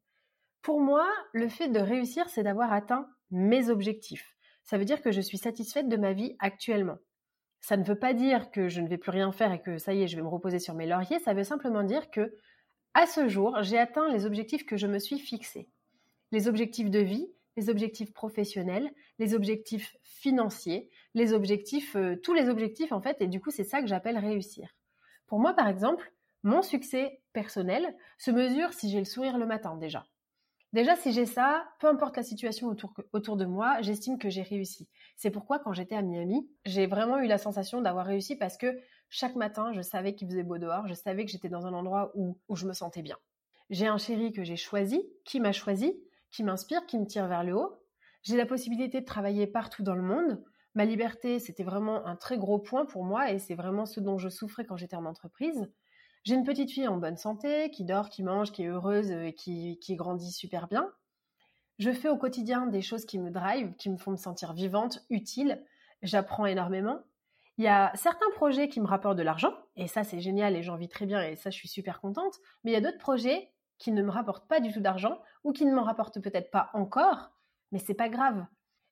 Pour 0.64 0.82
moi, 0.82 1.08
le 1.34 1.48
fait 1.48 1.68
de 1.68 1.80
réussir, 1.80 2.28
c'est 2.30 2.42
d'avoir 2.42 2.74
atteint 2.74 3.08
mes 3.30 3.70
objectifs. 3.70 4.36
Ça 4.64 4.80
veut 4.80 4.86
dire 4.86 5.04
que 5.04 5.12
je 5.12 5.22
suis 5.22 5.38
satisfaite 5.38 5.88
de 5.88 5.98
ma 5.98 6.14
vie 6.14 6.36
actuellement. 6.40 6.98
Ça 7.62 7.78
ne 7.78 7.84
veut 7.84 7.98
pas 7.98 8.16
dire 8.16 8.50
que 8.50 8.70
je 8.70 8.82
ne 8.82 8.88
vais 8.88 8.98
plus 8.98 9.12
rien 9.12 9.32
faire 9.32 9.52
et 9.52 9.62
que 9.62 9.78
ça 9.78 9.94
y 9.94 10.02
est, 10.02 10.08
je 10.08 10.16
vais 10.16 10.24
me 10.24 10.28
reposer 10.28 10.58
sur 10.58 10.74
mes 10.74 10.88
lauriers. 10.88 11.20
Ça 11.20 11.36
veut 11.36 11.44
simplement 11.44 11.84
dire 11.84 12.10
que, 12.10 12.36
à 12.96 13.06
ce 13.06 13.28
jour, 13.28 13.62
j'ai 13.62 13.78
atteint 13.78 14.12
les 14.12 14.26
objectifs 14.26 14.66
que 14.66 14.78
je 14.78 14.88
me 14.88 14.98
suis 14.98 15.20
fixés. 15.20 15.70
Les 16.32 16.48
objectifs 16.48 16.90
de 16.90 17.00
vie, 17.00 17.28
les 17.56 17.70
objectifs 17.70 18.14
professionnels, 18.14 18.92
les 19.20 19.36
objectifs 19.36 19.96
financiers, 20.02 20.90
les 21.14 21.34
objectifs, 21.34 21.96
euh, 21.96 22.16
tous 22.16 22.34
les 22.34 22.50
objectifs 22.50 22.92
en 22.92 23.02
fait, 23.02 23.22
et 23.22 23.28
du 23.28 23.40
coup 23.42 23.52
c'est 23.52 23.64
ça 23.64 23.82
que 23.82 23.88
j'appelle 23.88 24.18
réussir. 24.18 24.70
Pour 25.28 25.40
moi 25.40 25.54
par 25.54 25.68
exemple, 25.68 26.12
mon 26.44 26.62
succès 26.62 27.22
personnel 27.34 27.96
se 28.18 28.32
mesure 28.32 28.74
si 28.74 28.90
j'ai 28.90 29.00
le 29.00 29.06
sourire 29.06 29.38
le 29.38 29.46
matin 29.46 29.76
déjà. 29.78 30.06
Déjà, 30.74 30.96
si 30.96 31.12
j'ai 31.12 31.26
ça, 31.26 31.66
peu 31.80 31.88
importe 31.88 32.16
la 32.16 32.24
situation 32.24 32.68
autour, 32.68 32.94
autour 33.12 33.36
de 33.36 33.44
moi, 33.44 33.82
j'estime 33.82 34.18
que 34.18 34.30
j'ai 34.30 34.42
réussi. 34.42 34.88
C'est 35.18 35.30
pourquoi, 35.30 35.60
quand 35.60 35.74
j'étais 35.74 35.96
à 35.96 36.02
Miami, 36.02 36.50
j'ai 36.66 36.88
vraiment 36.88 37.20
eu 37.20 37.28
la 37.28 37.38
sensation 37.38 37.82
d'avoir 37.82 38.06
réussi 38.06 38.38
parce 38.38 38.58
que 38.58 38.80
chaque 39.10 39.36
matin, 39.36 39.74
je 39.74 39.82
savais 39.82 40.16
qu'il 40.16 40.30
faisait 40.30 40.44
beau 40.44 40.58
dehors, 40.58 40.88
je 40.88 40.94
savais 40.94 41.26
que 41.26 41.32
j'étais 41.32 41.50
dans 41.50 41.68
un 41.68 41.74
endroit 41.74 42.12
où, 42.16 42.40
où 42.48 42.56
je 42.56 42.66
me 42.66 42.72
sentais 42.72 43.02
bien. 43.02 43.18
J'ai 43.70 43.88
un 43.88 43.98
chéri 43.98 44.32
que 44.32 44.46
j'ai 44.46 44.56
choisi, 44.56 45.04
qui 45.26 45.42
m'a 45.42 45.52
choisi, 45.52 45.94
qui 46.32 46.44
m'inspire, 46.44 46.86
qui 46.86 46.98
me 46.98 47.06
tire 47.06 47.28
vers 47.28 47.44
le 47.44 47.54
haut. 47.54 47.84
J'ai 48.24 48.38
la 48.38 48.46
possibilité 48.46 49.02
de 49.02 49.06
travailler 49.06 49.48
partout 49.48 49.84
dans 49.84 49.96
le 49.96 50.02
monde. 50.02 50.42
Ma 50.74 50.86
liberté, 50.86 51.40
c'était 51.40 51.64
vraiment 51.64 52.06
un 52.06 52.16
très 52.16 52.38
gros 52.38 52.60
point 52.60 52.86
pour 52.86 53.04
moi 53.04 53.32
et 53.32 53.40
c'est 53.40 53.56
vraiment 53.56 53.86
ce 53.86 54.00
dont 54.00 54.18
je 54.18 54.30
souffrais 54.30 54.66
quand 54.66 54.78
j'étais 54.78 54.96
en 54.96 55.06
entreprise. 55.06 55.70
J'ai 56.24 56.36
une 56.36 56.44
petite 56.44 56.72
fille 56.72 56.88
en 56.88 56.98
bonne 56.98 57.18
santé, 57.18 57.72
qui 57.72 57.84
dort, 57.84 58.10
qui 58.10 58.24
mange, 58.24 58.52
qui 58.52 58.64
est 58.64 58.68
heureuse 58.68 59.12
et 59.12 59.34
qui, 59.34 59.78
grandit 59.96 60.32
super 60.32 60.68
bien. 60.68 60.90
Je 61.80 61.92
fais 61.92 62.10
au 62.10 62.18
quotidien 62.18 62.68
des 62.68 62.82
choses 62.82 63.06
qui 63.06 63.18
me 63.18 63.32
drive, 63.32 63.74
qui 63.76 63.90
me 63.90 63.98
font 63.98 64.12
me 64.12 64.18
sentir 64.18 64.54
vivante, 64.54 65.04
utile. 65.10 65.66
J'apprends 66.04 66.46
énormément. 66.46 67.00
Il 67.58 67.66
y 67.66 67.68
a 67.68 67.92
certains 67.96 68.30
projets 68.36 68.70
qui 68.70 68.80
me 68.80 68.88
rapportent 68.88 69.18
de 69.18 69.24
l'argent, 69.24 69.54
et 69.76 69.88
ça 69.88 70.04
c'est 70.04 70.20
génial 70.20 70.56
et 70.56 70.64
j'en 70.64 70.78
vis 70.78 70.88
très 70.88 71.06
bien 71.06 71.22
et 71.22 71.36
ça 71.36 71.50
je 71.50 71.58
suis 71.58 71.68
super 71.68 72.00
contente, 72.00 72.36
mais 72.64 72.72
il 72.72 72.74
y 72.74 72.78
a 72.78 72.82
d'autres 72.82 72.98
projets 72.98 73.52
qui 73.78 73.92
ne 73.92 74.02
me 74.02 74.10
rapportent 74.10 74.48
pas 74.48 74.60
du 74.60 74.72
tout 74.72 74.80
d'argent 74.80 75.20
ou 75.44 75.52
qui 75.52 75.66
ne 75.66 75.74
m'en 75.74 75.84
rapportent 75.84 76.22
peut-être 76.22 76.50
pas 76.50 76.70
encore, 76.74 77.32
mais 77.72 77.80
c'est 77.80 77.94
pas 77.94 78.10
grave. 78.10 78.46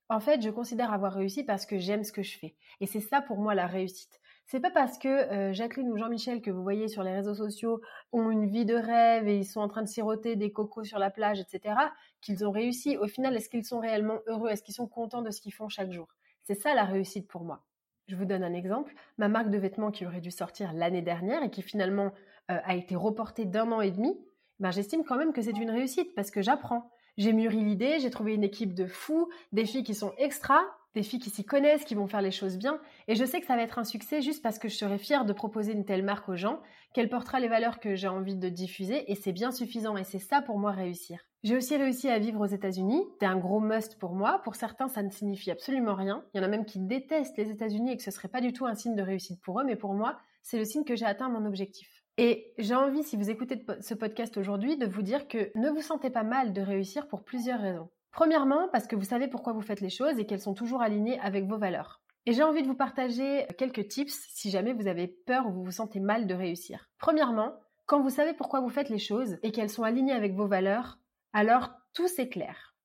En 0.10 0.20
fait, 0.20 0.42
je 0.42 0.50
considère 0.50 0.92
avoir 0.92 1.14
réussi 1.14 1.44
parce 1.44 1.68
que 1.68 1.78
j'aime 1.78 2.04
ce 2.04 2.12
que 2.12 2.24
je 2.24 2.38
fais. 2.38 2.56
Et 2.82 2.88
c'est 2.88 3.00
ça 3.00 3.22
pour 3.22 3.38
moi 3.38 3.54
la 3.54 3.68
réussite. 3.68 4.20
C'est 4.48 4.60
pas 4.60 4.72
parce 4.72 4.98
que 4.98 5.08
euh, 5.08 5.54
Jacqueline 5.54 5.92
ou 5.92 5.98
Jean-Michel 5.98 6.42
que 6.42 6.50
vous 6.50 6.64
voyez 6.64 6.88
sur 6.88 7.04
les 7.04 7.14
réseaux 7.14 7.36
sociaux 7.36 7.82
ont 8.12 8.32
une 8.32 8.48
vie 8.48 8.66
de 8.66 8.74
rêve 8.74 9.28
et 9.28 9.38
ils 9.38 9.46
sont 9.46 9.62
en 9.62 9.68
train 9.68 9.84
de 9.84 9.88
siroter 9.88 10.36
des 10.36 10.52
cocos 10.52 10.84
sur 10.86 10.98
la 10.98 11.12
plage, 11.12 11.40
etc., 11.40 11.76
qu'ils 12.22 12.44
ont 12.44 12.50
réussi. 12.50 12.98
Au 12.98 13.08
final, 13.08 13.36
est-ce 13.38 13.50
qu'ils 13.50 13.64
sont 13.64 13.80
réellement 13.80 14.18
heureux? 14.26 14.50
Est-ce 14.50 14.64
qu'ils 14.64 14.74
sont 14.74 14.88
contents 14.88 15.22
de 15.22 15.30
ce 15.30 15.40
qu'ils 15.42 15.54
font 15.54 15.70
chaque 15.70 15.92
jour? 15.92 16.08
C'est 16.42 16.56
ça 16.56 16.74
la 16.74 16.86
réussite 16.86 17.28
pour 17.28 17.44
moi. 17.44 17.64
Je 18.08 18.16
vous 18.16 18.26
donne 18.26 18.44
un 18.44 18.54
exemple. 18.54 18.96
Ma 19.20 19.28
marque 19.28 19.52
de 19.52 19.60
vêtements 19.60 19.92
qui 19.92 20.08
aurait 20.08 20.22
dû 20.22 20.32
sortir 20.32 20.74
l'année 20.74 21.04
dernière 21.04 21.44
et 21.44 21.52
qui 21.52 21.62
finalement 21.62 22.12
euh, 22.50 22.58
a 22.64 22.74
été 22.74 22.96
reportée 22.96 23.46
d'un 23.46 23.72
an 23.72 23.82
et 23.82 23.92
demi, 23.92 24.18
ben, 24.58 24.72
j'estime 24.72 25.04
quand 25.04 25.18
même 25.18 25.34
que 25.34 25.44
c'est 25.44 25.60
une 25.60 25.70
réussite 25.70 26.16
parce 26.16 26.32
que 26.32 26.42
j'apprends. 26.42 26.90
J'ai 27.18 27.34
mûri 27.34 27.64
l'idée, 27.64 28.00
j'ai 28.00 28.10
trouvé 28.10 28.34
une 28.34 28.44
équipe 28.44 28.74
de 28.74 28.86
fous, 28.86 29.30
des 29.52 29.66
filles 29.66 29.84
qui 29.84 29.96
sont 29.96 30.14
extra, 30.18 30.62
des 30.96 31.04
filles 31.04 31.20
qui 31.20 31.30
s'y 31.30 31.46
connaissent, 31.46 31.84
qui 31.84 31.96
vont 31.96 32.08
faire 32.08 32.22
les 32.22 32.32
choses 32.32 32.58
bien. 32.58 32.80
Et 33.08 33.16
je 33.16 33.26
sais 33.26 33.40
que 33.40 33.46
ça 33.46 33.56
va 33.56 33.62
être 33.62 33.80
un 33.80 33.84
succès 33.84 34.22
juste 34.22 34.42
parce 34.42 34.60
que 34.60 34.70
je 34.70 34.76
serai 34.76 34.98
fière 34.98 35.26
de 35.26 35.34
proposer 35.34 35.74
une 35.74 35.86
telle 35.86 36.04
marque 36.04 36.30
aux 36.30 36.36
gens, 36.36 36.62
qu'elle 36.94 37.10
portera 37.10 37.40
les 37.40 37.48
valeurs 37.48 37.80
que 37.80 37.96
j'ai 37.96 38.08
envie 38.08 38.36
de 38.36 38.50
diffuser, 38.50 39.12
et 39.12 39.16
c'est 39.16 39.32
bien 39.32 39.52
suffisant. 39.52 39.98
Et 39.98 40.04
c'est 40.04 40.20
ça 40.20 40.42
pour 40.42 40.58
moi 40.58 40.72
réussir. 40.72 41.20
J'ai 41.44 41.56
aussi 41.56 41.78
réussi 41.78 42.10
à 42.10 42.20
vivre 42.20 42.42
aux 42.42 42.48
États-Unis. 42.48 43.02
C'est 43.20 43.26
un 43.26 43.38
gros 43.38 43.60
must 43.60 43.98
pour 43.98 44.14
moi. 44.14 44.42
Pour 44.44 44.56
certains, 44.56 44.88
ça 44.88 45.04
ne 45.04 45.10
signifie 45.10 45.52
absolument 45.52 45.96
rien. 45.96 46.24
Il 46.34 46.38
y 46.38 46.42
en 46.42 46.44
a 46.44 46.50
même 46.50 46.66
qui 46.66 46.80
détestent 46.80 47.38
les 47.38 47.50
États-Unis 47.50 47.92
et 47.92 47.98
que 47.98 48.04
ce 48.04 48.12
serait 48.12 48.28
pas 48.28 48.42
du 48.42 48.52
tout 48.52 48.66
un 48.66 48.76
signe 48.76 48.96
de 48.96 49.02
réussite 49.02 49.42
pour 49.42 49.60
eux, 49.60 49.64
mais 49.64 49.78
pour 49.78 49.94
moi, 49.94 50.20
c'est 50.42 50.58
le 50.58 50.66
signe 50.66 50.84
que 50.84 50.96
j'ai 50.96 51.06
atteint 51.06 51.30
mon 51.30 51.46
objectif. 51.46 51.99
Et 52.22 52.52
j'ai 52.58 52.76
envie, 52.76 53.04
si 53.04 53.16
vous 53.16 53.30
écoutez 53.30 53.66
ce 53.80 53.94
podcast 53.94 54.36
aujourd'hui, 54.36 54.76
de 54.76 54.86
vous 54.86 55.04
dire 55.04 55.30
que 55.30 55.58
ne 55.58 55.70
vous 55.70 55.82
sentez 55.82 56.10
pas 56.10 56.24
mal 56.24 56.52
de 56.52 56.60
réussir 56.60 57.08
pour 57.08 57.24
plusieurs 57.24 57.62
raisons. 57.62 57.88
Premièrement, 58.12 58.68
parce 58.74 58.88
que 58.88 58.98
vous 58.98 59.06
savez 59.06 59.30
pourquoi 59.30 59.54
vous 59.54 59.62
faites 59.62 59.80
les 59.80 59.90
choses 59.90 60.20
et 60.20 60.26
qu'elles 60.26 60.42
sont 60.42 60.54
toujours 60.54 60.82
alignées 60.82 61.18
avec 61.22 61.46
vos 61.46 61.58
valeurs. 61.58 62.02
Et 62.26 62.34
j'ai 62.34 62.44
envie 62.44 62.62
de 62.62 62.68
vous 62.68 62.76
partager 62.76 63.48
quelques 63.58 63.88
tips 63.88 64.28
si 64.34 64.50
jamais 64.50 64.74
vous 64.74 64.88
avez 64.88 65.08
peur 65.08 65.48
ou 65.48 65.54
vous 65.54 65.64
vous 65.64 65.72
sentez 65.72 66.02
mal 66.02 66.28
de 66.28 66.34
réussir. 66.34 66.90
Premièrement, 66.98 67.54
quand 67.86 68.02
vous 68.02 68.10
savez 68.10 68.34
pourquoi 68.34 68.60
vous 68.60 68.68
faites 68.68 68.90
les 68.90 69.00
choses 69.00 69.38
et 69.42 69.54
qu'elles 69.54 69.70
sont 69.70 69.84
alignées 69.84 70.12
avec 70.12 70.34
vos 70.34 70.46
valeurs, 70.46 71.00
alors 71.32 71.70
tout 71.94 72.10
s'éclaire. 72.10 72.76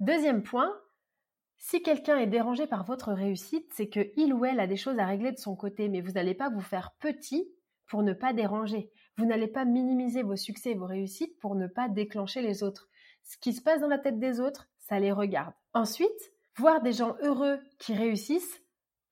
Deuxième 0.00 0.42
point, 0.42 0.78
si 1.56 1.82
quelqu'un 1.82 2.18
est 2.18 2.26
dérangé 2.26 2.66
par 2.66 2.84
votre 2.84 3.14
réussite, 3.14 3.72
c'est 3.72 3.88
que 3.88 4.12
il 4.18 4.34
ou 4.34 4.44
elle 4.44 4.60
a 4.60 4.66
des 4.66 4.76
choses 4.76 4.98
à 4.98 5.06
régler 5.06 5.32
de 5.32 5.38
son 5.38 5.56
côté, 5.56 5.88
mais 5.88 6.02
vous 6.02 6.12
n'allez 6.12 6.34
pas 6.34 6.50
vous 6.50 6.60
faire 6.60 6.92
petit 7.00 7.48
pour 7.86 8.02
ne 8.02 8.12
pas 8.12 8.32
déranger. 8.32 8.90
Vous 9.16 9.26
n'allez 9.26 9.48
pas 9.48 9.64
minimiser 9.64 10.22
vos 10.22 10.36
succès 10.36 10.72
et 10.72 10.74
vos 10.74 10.86
réussites 10.86 11.38
pour 11.38 11.54
ne 11.54 11.66
pas 11.66 11.88
déclencher 11.88 12.42
les 12.42 12.62
autres. 12.62 12.88
Ce 13.22 13.36
qui 13.38 13.52
se 13.52 13.62
passe 13.62 13.80
dans 13.80 13.88
la 13.88 13.98
tête 13.98 14.18
des 14.18 14.40
autres, 14.40 14.68
ça 14.78 14.98
les 14.98 15.12
regarde. 15.12 15.54
Ensuite, 15.72 16.32
voir 16.56 16.82
des 16.82 16.92
gens 16.92 17.16
heureux 17.22 17.58
qui 17.78 17.94
réussissent 17.94 18.62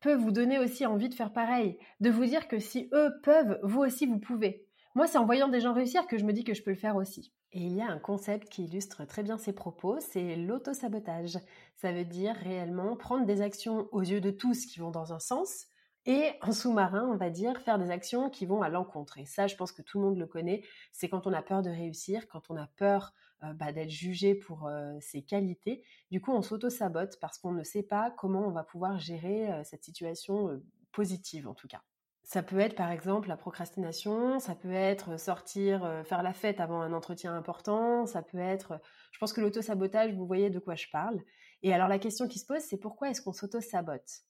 peut 0.01 0.15
vous 0.15 0.33
donner 0.33 0.59
aussi 0.59 0.85
envie 0.85 1.09
de 1.09 1.15
faire 1.15 1.33
pareil, 1.33 1.79
de 2.01 2.11
vous 2.11 2.27
dire 2.27 2.49
que 2.49 2.59
si 2.59 2.89
eux 2.93 3.11
peuvent, 3.23 3.59
vous 3.63 3.81
aussi 3.81 4.07
vous 4.07 4.19
pouvez. 4.19 4.67
Moi, 4.95 5.07
c'est 5.07 5.19
en 5.19 5.25
voyant 5.25 5.49
des 5.49 5.61
gens 5.61 5.73
réussir 5.73 6.07
que 6.07 6.19
je 6.19 6.25
me 6.25 6.33
dis 6.33 6.45
que 6.45 6.55
je 6.55 6.63
peux 6.63 6.73
le 6.73 6.77
faire 6.77 6.97
aussi. 6.97 7.33
Et 7.53 7.61
il 7.61 7.75
y 7.75 7.81
a 7.81 7.87
un 7.87 7.99
concept 7.99 8.49
qui 8.49 8.65
illustre 8.65 9.07
très 9.07 9.23
bien 9.23 9.39
ces 9.39 9.53
propos, 9.53 9.99
c'est 10.01 10.37
l'autosabotage. 10.37 11.39
Ça 11.77 11.93
veut 11.93 12.05
dire 12.05 12.35
réellement 12.35 12.97
prendre 12.97 13.25
des 13.25 13.41
actions 13.41 13.89
aux 13.93 14.01
yeux 14.01 14.21
de 14.21 14.31
tous 14.31 14.67
qui 14.67 14.81
vont 14.81 14.91
dans 14.91 15.13
un 15.13 15.19
sens, 15.19 15.67
et 16.05 16.33
en 16.41 16.53
sous-marin, 16.53 17.09
on 17.13 17.17
va 17.17 17.31
dire, 17.31 17.61
faire 17.61 17.79
des 17.79 17.91
actions 17.91 18.29
qui 18.29 18.47
vont 18.47 18.63
à 18.63 18.69
l'encontre. 18.69 19.19
Et 19.19 19.25
ça, 19.25 19.47
je 19.47 19.55
pense 19.55 19.73
que 19.73 19.83
tout 19.83 20.01
le 20.01 20.07
monde 20.07 20.19
le 20.19 20.27
connaît, 20.27 20.63
c'est 20.91 21.09
quand 21.09 21.27
on 21.27 21.33
a 21.33 21.43
peur 21.43 21.63
de 21.63 21.71
réussir, 21.71 22.27
quand 22.29 22.51
on 22.51 22.57
a 22.57 22.67
peur 22.77 23.13
euh, 23.45 23.53
bah, 23.55 23.73
d'être 23.73 23.91
jugé 23.91 24.35
pour 24.35 24.67
euh, 24.67 24.97
ses 25.01 25.23
qualités. 25.23 25.85
Du 26.11 26.21
coup, 26.21 26.33
on 26.33 26.43
s'auto-sabote 26.43 27.19
parce 27.21 27.39
qu'on 27.39 27.53
ne 27.53 27.63
sait 27.63 27.83
pas 27.83 28.11
comment 28.11 28.47
on 28.47 28.51
va 28.51 28.65
pouvoir 28.65 28.99
gérer 28.99 29.51
euh, 29.53 29.63
cette 29.65 29.85
situation 29.85 30.61
positive, 30.93 31.49
en 31.49 31.55
tout 31.55 31.69
cas. 31.69 31.83
Ça 32.25 32.43
peut 32.43 32.61
être 32.61 32.77
par 32.77 32.91
exemple 32.91 33.29
la 33.29 33.37
procrastination, 33.37 34.39
ça 34.39 34.55
peut 34.55 34.73
être 34.73 35.19
sortir, 35.19 36.03
faire 36.05 36.23
la 36.23 36.33
fête 36.33 36.61
avant 36.61 36.81
un 36.81 36.93
entretien 36.93 37.35
important, 37.35 38.07
ça 38.07 38.23
peut 38.23 38.39
être, 38.39 38.81
je 39.11 39.19
pense 39.19 39.33
que 39.33 39.41
l'auto-sabotage, 39.41 40.15
vous 40.15 40.25
voyez 40.25 40.49
de 40.49 40.61
quoi 40.61 40.77
je 40.77 40.87
parle. 40.93 41.21
Et 41.63 41.75
alors 41.75 41.89
la 41.89 41.99
question 41.99 42.29
qui 42.29 42.39
se 42.39 42.47
pose, 42.47 42.61
c'est 42.61 42.79
pourquoi 42.79 43.11
est-ce 43.11 43.21
qu'on 43.23 43.33
s'auto-sabote? 43.33 44.23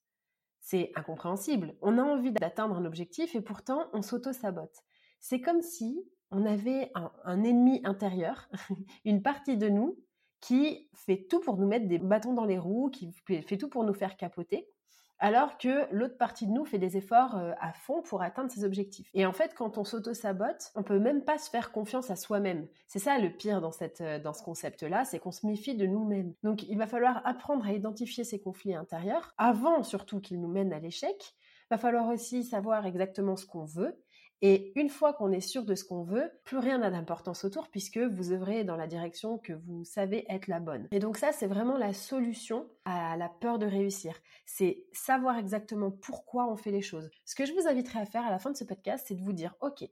C'est 0.63 0.93
incompréhensible. 0.95 1.75
On 1.83 1.99
a 1.99 2.03
envie 2.03 2.31
d'atteindre 2.31 2.77
un 2.77 2.85
objectif 2.85 3.35
et 3.35 3.41
pourtant 3.41 3.91
on 3.93 4.01
s'auto-sabote. 4.01 4.85
C'est 5.19 5.41
comme 5.41 5.61
si 5.61 6.09
on 6.31 6.47
avait 6.47 6.91
un, 7.25 7.43
ennemi 7.43 7.81
intérieur, 7.85 8.49
une 9.05 9.23
partie 9.23 9.57
de 9.57 9.69
nous 9.69 9.99
qui 10.41 10.89
fait 10.95 11.27
tout 11.29 11.41
pour 11.41 11.59
nous 11.59 11.67
mettre 11.67 11.89
des 11.89 11.99
bâtons 11.99 12.33
dans 12.33 12.45
les 12.45 12.59
roues, 12.59 12.91
qui 12.91 13.13
fait 13.27 13.59
tout 13.59 13.69
pour 13.69 13.85
nous 13.85 13.93
faire 13.93 14.17
capoter, 14.17 14.69
alors 15.23 15.57
que 15.57 15.87
l'autre 15.93 16.19
partie 16.19 16.49
de 16.49 16.51
nous 16.51 16.65
fait 16.65 16.79
des 16.79 16.97
efforts 16.97 17.39
euh, 17.39 17.53
à 17.61 17.73
fond 17.73 18.03
pour 18.03 18.23
atteindre 18.23 18.51
ses 18.51 18.65
objectifs. 18.65 19.09
Et 19.15 19.25
en 19.25 19.33
fait, 19.33 19.55
quand 19.55 19.79
on 19.79 19.85
s'auto-sabote, 19.85 20.73
on 20.75 20.83
peut 20.83 20.99
même 20.99 21.23
pas 21.23 21.39
se 21.39 21.49
faire 21.49 21.71
confiance 21.71 22.11
à 22.11 22.17
soi-même. 22.17 22.67
C'est 22.89 22.99
ça 22.99 23.17
le 23.21 23.31
pire 23.31 23.61
dans, 23.61 23.71
cette, 23.71 24.01
euh, 24.01 24.19
dans 24.19 24.33
ce 24.33 24.43
concept-là, 24.43 25.05
c'est 25.05 25.21
qu'on 25.21 25.31
se 25.31 25.47
méfie 25.47 25.77
de 25.77 25.87
nous-mêmes. 25.87 26.35
Donc 26.43 26.65
il 26.65 26.77
va 26.77 26.89
falloir 26.89 27.25
apprendre 27.25 27.65
à 27.65 27.73
identifier 27.73 28.25
ces 28.25 28.41
conflits 28.41 28.75
intérieurs, 28.75 29.33
avant 29.39 29.85
surtout 29.85 30.21
qu'ils 30.21 30.41
nous 30.41 30.49
mènent 30.49 30.73
à 30.73 30.81
l'échec. 30.81 31.35
Il 31.71 31.75
va 31.75 31.79
falloir 31.79 32.09
aussi 32.09 32.43
savoir 32.43 32.85
exactement 32.85 33.37
ce 33.37 33.47
qu'on 33.47 33.65
veut 33.65 33.97
et 34.43 34.73
une 34.75 34.89
fois 34.89 35.13
qu'on 35.13 35.31
est 35.31 35.41
sûr 35.41 35.65
de 35.65 35.77
ce 35.77 35.85
qu'on 35.85 36.03
veut, 36.03 36.31
plus 36.45 36.59
rien 36.59 36.79
n'a 36.79 36.91
d'importance 36.91 37.45
autour 37.45 37.69
puisque 37.69 37.99
vous 37.99 38.33
œuvrez 38.33 38.65
dans 38.65 38.77
la 38.77 38.89
direction 38.89 39.39
que 39.39 39.53
vous 39.53 39.85
savez 39.85 40.27
être 40.29 40.49
la 40.49 40.59
bonne. 40.59 40.89
Et 40.91 40.99
donc 40.99 41.17
ça, 41.17 41.31
c'est 41.31 41.47
vraiment 41.47 41.79
la 41.79 41.93
solution 41.93 42.69
à 42.85 43.17
la 43.17 43.29
peur 43.29 43.61
de 43.61 43.67
réussir. 43.67 44.19
C'est 44.45 44.85
savoir 44.93 45.39
exactement 45.39 45.93
pourquoi 45.93 46.51
on 46.51 46.57
fait 46.57 46.73
les 46.73 46.83
choses. 46.83 47.09
Ce 47.25 47.37
que 47.37 47.47
je 47.47 47.53
vous 47.53 47.69
inviterai 47.69 48.01
à 48.01 48.07
faire 48.07 48.27
à 48.27 48.31
la 48.31 48.41
fin 48.41 48.51
de 48.51 48.57
ce 48.57 48.65
podcast, 48.65 49.05
c'est 49.07 49.15
de 49.15 49.23
vous 49.23 49.33
dire, 49.33 49.55
OK, 49.61 49.85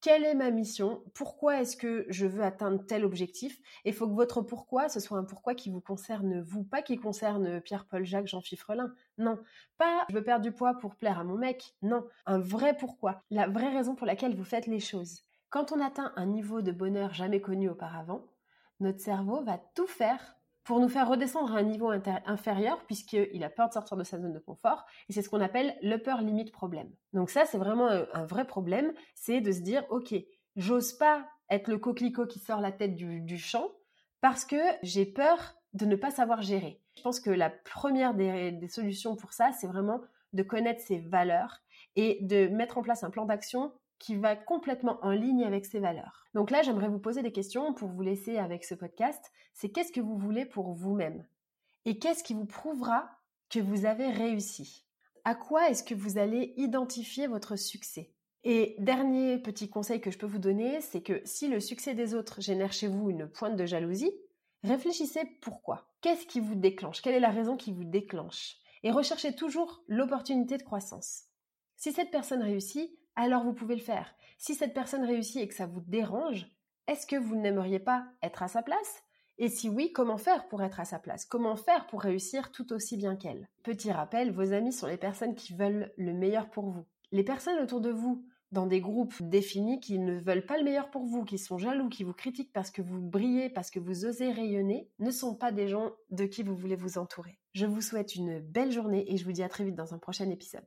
quelle 0.00 0.24
est 0.24 0.34
ma 0.34 0.50
mission? 0.50 1.02
Pourquoi 1.14 1.60
est-ce 1.60 1.76
que 1.76 2.06
je 2.08 2.26
veux 2.26 2.42
atteindre 2.42 2.84
tel 2.86 3.04
objectif? 3.04 3.60
Et 3.84 3.90
il 3.90 3.94
faut 3.94 4.08
que 4.08 4.14
votre 4.14 4.40
pourquoi, 4.42 4.88
ce 4.88 5.00
soit 5.00 5.18
un 5.18 5.24
pourquoi 5.24 5.54
qui 5.54 5.70
vous 5.70 5.80
concerne 5.80 6.40
vous, 6.40 6.64
pas 6.64 6.82
qui 6.82 6.96
concerne 6.96 7.60
Pierre-Paul 7.60 8.04
Jacques, 8.04 8.26
Jean 8.26 8.40
Fifrelin. 8.40 8.94
Non, 9.18 9.38
pas 9.78 10.06
je 10.08 10.14
veux 10.14 10.24
perdre 10.24 10.42
du 10.42 10.52
poids 10.52 10.74
pour 10.74 10.96
plaire 10.96 11.18
à 11.18 11.24
mon 11.24 11.36
mec. 11.36 11.74
Non, 11.82 12.06
un 12.26 12.38
vrai 12.38 12.76
pourquoi, 12.76 13.22
la 13.30 13.46
vraie 13.46 13.74
raison 13.74 13.94
pour 13.94 14.06
laquelle 14.06 14.34
vous 14.34 14.44
faites 14.44 14.66
les 14.66 14.80
choses. 14.80 15.22
Quand 15.50 15.72
on 15.72 15.80
atteint 15.80 16.12
un 16.16 16.26
niveau 16.26 16.62
de 16.62 16.72
bonheur 16.72 17.12
jamais 17.12 17.40
connu 17.40 17.68
auparavant, 17.68 18.24
notre 18.78 19.00
cerveau 19.00 19.42
va 19.42 19.58
tout 19.74 19.86
faire 19.86 20.39
pour 20.70 20.78
nous 20.78 20.88
faire 20.88 21.08
redescendre 21.08 21.52
à 21.52 21.58
un 21.58 21.64
niveau 21.64 21.90
inférieur 22.26 22.84
puisqu'il 22.86 23.42
a 23.42 23.50
peur 23.50 23.66
de 23.66 23.72
sortir 23.72 23.96
de 23.96 24.04
sa 24.04 24.20
zone 24.20 24.32
de 24.32 24.38
confort. 24.38 24.86
Et 25.08 25.12
c'est 25.12 25.20
ce 25.20 25.28
qu'on 25.28 25.40
appelle 25.40 25.76
l'upper 25.82 26.14
limit 26.20 26.44
problème. 26.44 26.88
Donc 27.12 27.28
ça, 27.28 27.44
c'est 27.44 27.58
vraiment 27.58 27.88
un, 27.88 28.24
vrai 28.24 28.46
problème, 28.46 28.92
c'est 29.16 29.40
de 29.40 29.50
se 29.50 29.62
dire, 29.62 29.84
OK, 29.90 30.14
j'ose 30.54 30.92
pas 30.92 31.26
être 31.48 31.66
le 31.66 31.78
coquelicot 31.78 32.28
qui 32.28 32.38
sort 32.38 32.60
la 32.60 32.70
tête 32.70 32.94
du, 32.94 33.36
champ 33.36 33.66
parce 34.20 34.44
que 34.44 34.60
j'ai 34.84 35.06
peur 35.06 35.56
de 35.72 35.86
ne 35.86 35.96
pas 35.96 36.12
savoir 36.12 36.40
gérer. 36.40 36.80
Je 36.96 37.02
pense 37.02 37.18
que 37.18 37.30
la 37.30 37.50
première 37.50 38.14
des, 38.14 38.52
des 38.52 38.68
solutions 38.68 39.16
pour 39.16 39.32
ça, 39.32 39.50
c'est 39.50 39.66
vraiment 39.66 40.00
de 40.34 40.44
connaître 40.44 40.82
ses 40.82 41.00
valeurs 41.00 41.62
et 41.96 42.18
de 42.22 42.46
mettre 42.46 42.78
en 42.78 42.82
place 42.82 43.02
un 43.02 43.10
plan 43.10 43.24
d'action 43.24 43.72
qui 44.00 44.16
va 44.16 44.34
complètement 44.34 44.98
en 45.02 45.10
ligne 45.10 45.44
avec 45.44 45.66
ses 45.66 45.78
valeurs. 45.78 46.26
Donc 46.34 46.50
là, 46.50 46.62
j'aimerais 46.62 46.88
vous 46.88 46.98
poser 46.98 47.22
des 47.22 47.30
questions 47.30 47.72
pour 47.74 47.90
vous 47.90 48.02
laisser 48.02 48.38
avec 48.38 48.64
ce 48.64 48.74
podcast. 48.74 49.30
C'est 49.52 49.68
qu'est-ce 49.68 49.92
que 49.92 50.00
vous 50.00 50.16
voulez 50.16 50.46
pour 50.46 50.72
vous-même? 50.72 51.24
Et 51.84 51.98
qu'est-ce 51.98 52.24
qui 52.24 52.34
vous 52.34 52.46
prouvera 52.46 53.08
que 53.50 53.60
vous 53.60 53.84
avez 53.84 54.08
réussi? 54.08 54.84
À 55.24 55.34
quoi 55.34 55.68
est-ce 55.68 55.84
que 55.84 55.94
vous 55.94 56.18
allez 56.18 56.54
identifier 56.56 57.26
votre 57.26 57.56
succès? 57.56 58.10
Et 58.42 58.74
dernier 58.78 59.38
petit 59.38 59.68
conseil 59.68 60.00
que 60.00 60.10
je 60.10 60.16
peux 60.16 60.26
vous 60.26 60.38
donner, 60.38 60.80
c'est 60.80 61.02
que 61.02 61.20
si 61.26 61.46
le 61.46 61.60
succès 61.60 61.94
des 61.94 62.14
autres 62.14 62.40
génère 62.40 62.72
chez 62.72 62.88
vous 62.88 63.10
une 63.10 63.28
pointe 63.28 63.56
de 63.56 63.66
jalousie, 63.66 64.14
réfléchissez 64.64 65.26
pourquoi. 65.42 65.88
Qu'est-ce 66.00 66.26
qui 66.26 66.40
vous 66.40 66.54
déclenche? 66.54 67.02
Quelle 67.02 67.14
est 67.14 67.20
la 67.20 67.28
raison 67.28 67.56
qui 67.58 67.70
vous 67.70 67.84
déclenche? 67.84 68.56
Et 68.82 68.90
recherchez 68.90 69.34
toujours 69.34 69.82
l'opportunité 69.88 70.56
de 70.56 70.62
croissance. 70.62 71.24
Si 71.76 71.92
cette 71.92 72.10
personne 72.10 72.42
réussit, 72.42 72.90
alors 73.16 73.44
vous 73.44 73.52
pouvez 73.52 73.74
le 73.76 73.82
faire. 73.82 74.14
Si 74.38 74.54
cette 74.54 74.74
personne 74.74 75.04
réussit 75.04 75.42
et 75.42 75.48
que 75.48 75.54
ça 75.54 75.66
vous 75.66 75.80
dérange, 75.80 76.46
est-ce 76.86 77.06
que 77.06 77.16
vous 77.16 77.36
n'aimeriez 77.36 77.78
pas 77.78 78.06
être 78.22 78.42
à 78.42 78.48
sa 78.48 78.62
place? 78.62 79.02
Et 79.38 79.48
si 79.48 79.68
oui, 79.68 79.92
comment 79.92 80.18
faire 80.18 80.48
pour 80.48 80.62
être 80.62 80.80
à 80.80 80.84
sa 80.84 80.98
place? 80.98 81.24
Comment 81.24 81.56
faire 81.56 81.86
pour 81.86 82.02
réussir 82.02 82.52
tout 82.52 82.72
aussi 82.72 82.96
bien 82.96 83.16
qu'elle? 83.16 83.48
Petit 83.62 83.90
rappel, 83.90 84.32
vos 84.32 84.52
amis 84.52 84.72
sont 84.72 84.86
les 84.86 84.98
personnes 84.98 85.34
qui 85.34 85.54
veulent 85.54 85.92
le 85.96 86.12
meilleur 86.12 86.50
pour 86.50 86.68
vous. 86.68 86.84
Les 87.10 87.24
personnes 87.24 87.58
autour 87.58 87.80
de 87.80 87.90
vous, 87.90 88.24
dans 88.52 88.66
des 88.66 88.80
groupes 88.80 89.22
définis 89.22 89.80
qui 89.80 89.98
ne 89.98 90.18
veulent 90.18 90.44
pas 90.44 90.58
le 90.58 90.64
meilleur 90.64 90.90
pour 90.90 91.06
vous, 91.06 91.24
qui 91.24 91.38
sont 91.38 91.58
jaloux, 91.58 91.88
qui 91.88 92.04
vous 92.04 92.12
critiquent 92.12 92.52
parce 92.52 92.70
que 92.70 92.82
vous 92.82 93.00
brillez, 93.00 93.48
parce 93.48 93.70
que 93.70 93.78
vous 93.78 94.04
osez 94.04 94.30
rayonner, 94.30 94.88
ne 94.98 95.10
sont 95.10 95.34
pas 95.34 95.52
des 95.52 95.68
gens 95.68 95.92
de 96.10 96.24
qui 96.24 96.42
vous 96.42 96.56
voulez 96.56 96.76
vous 96.76 96.98
entourer. 96.98 97.38
Je 97.52 97.66
vous 97.66 97.80
souhaite 97.80 98.16
une 98.16 98.40
belle 98.40 98.72
journée 98.72 99.10
et 99.12 99.16
je 99.16 99.24
vous 99.24 99.32
dis 99.32 99.42
à 99.42 99.48
très 99.48 99.64
vite 99.64 99.76
dans 99.76 99.94
un 99.94 99.98
prochain 99.98 100.28
épisode. 100.28 100.66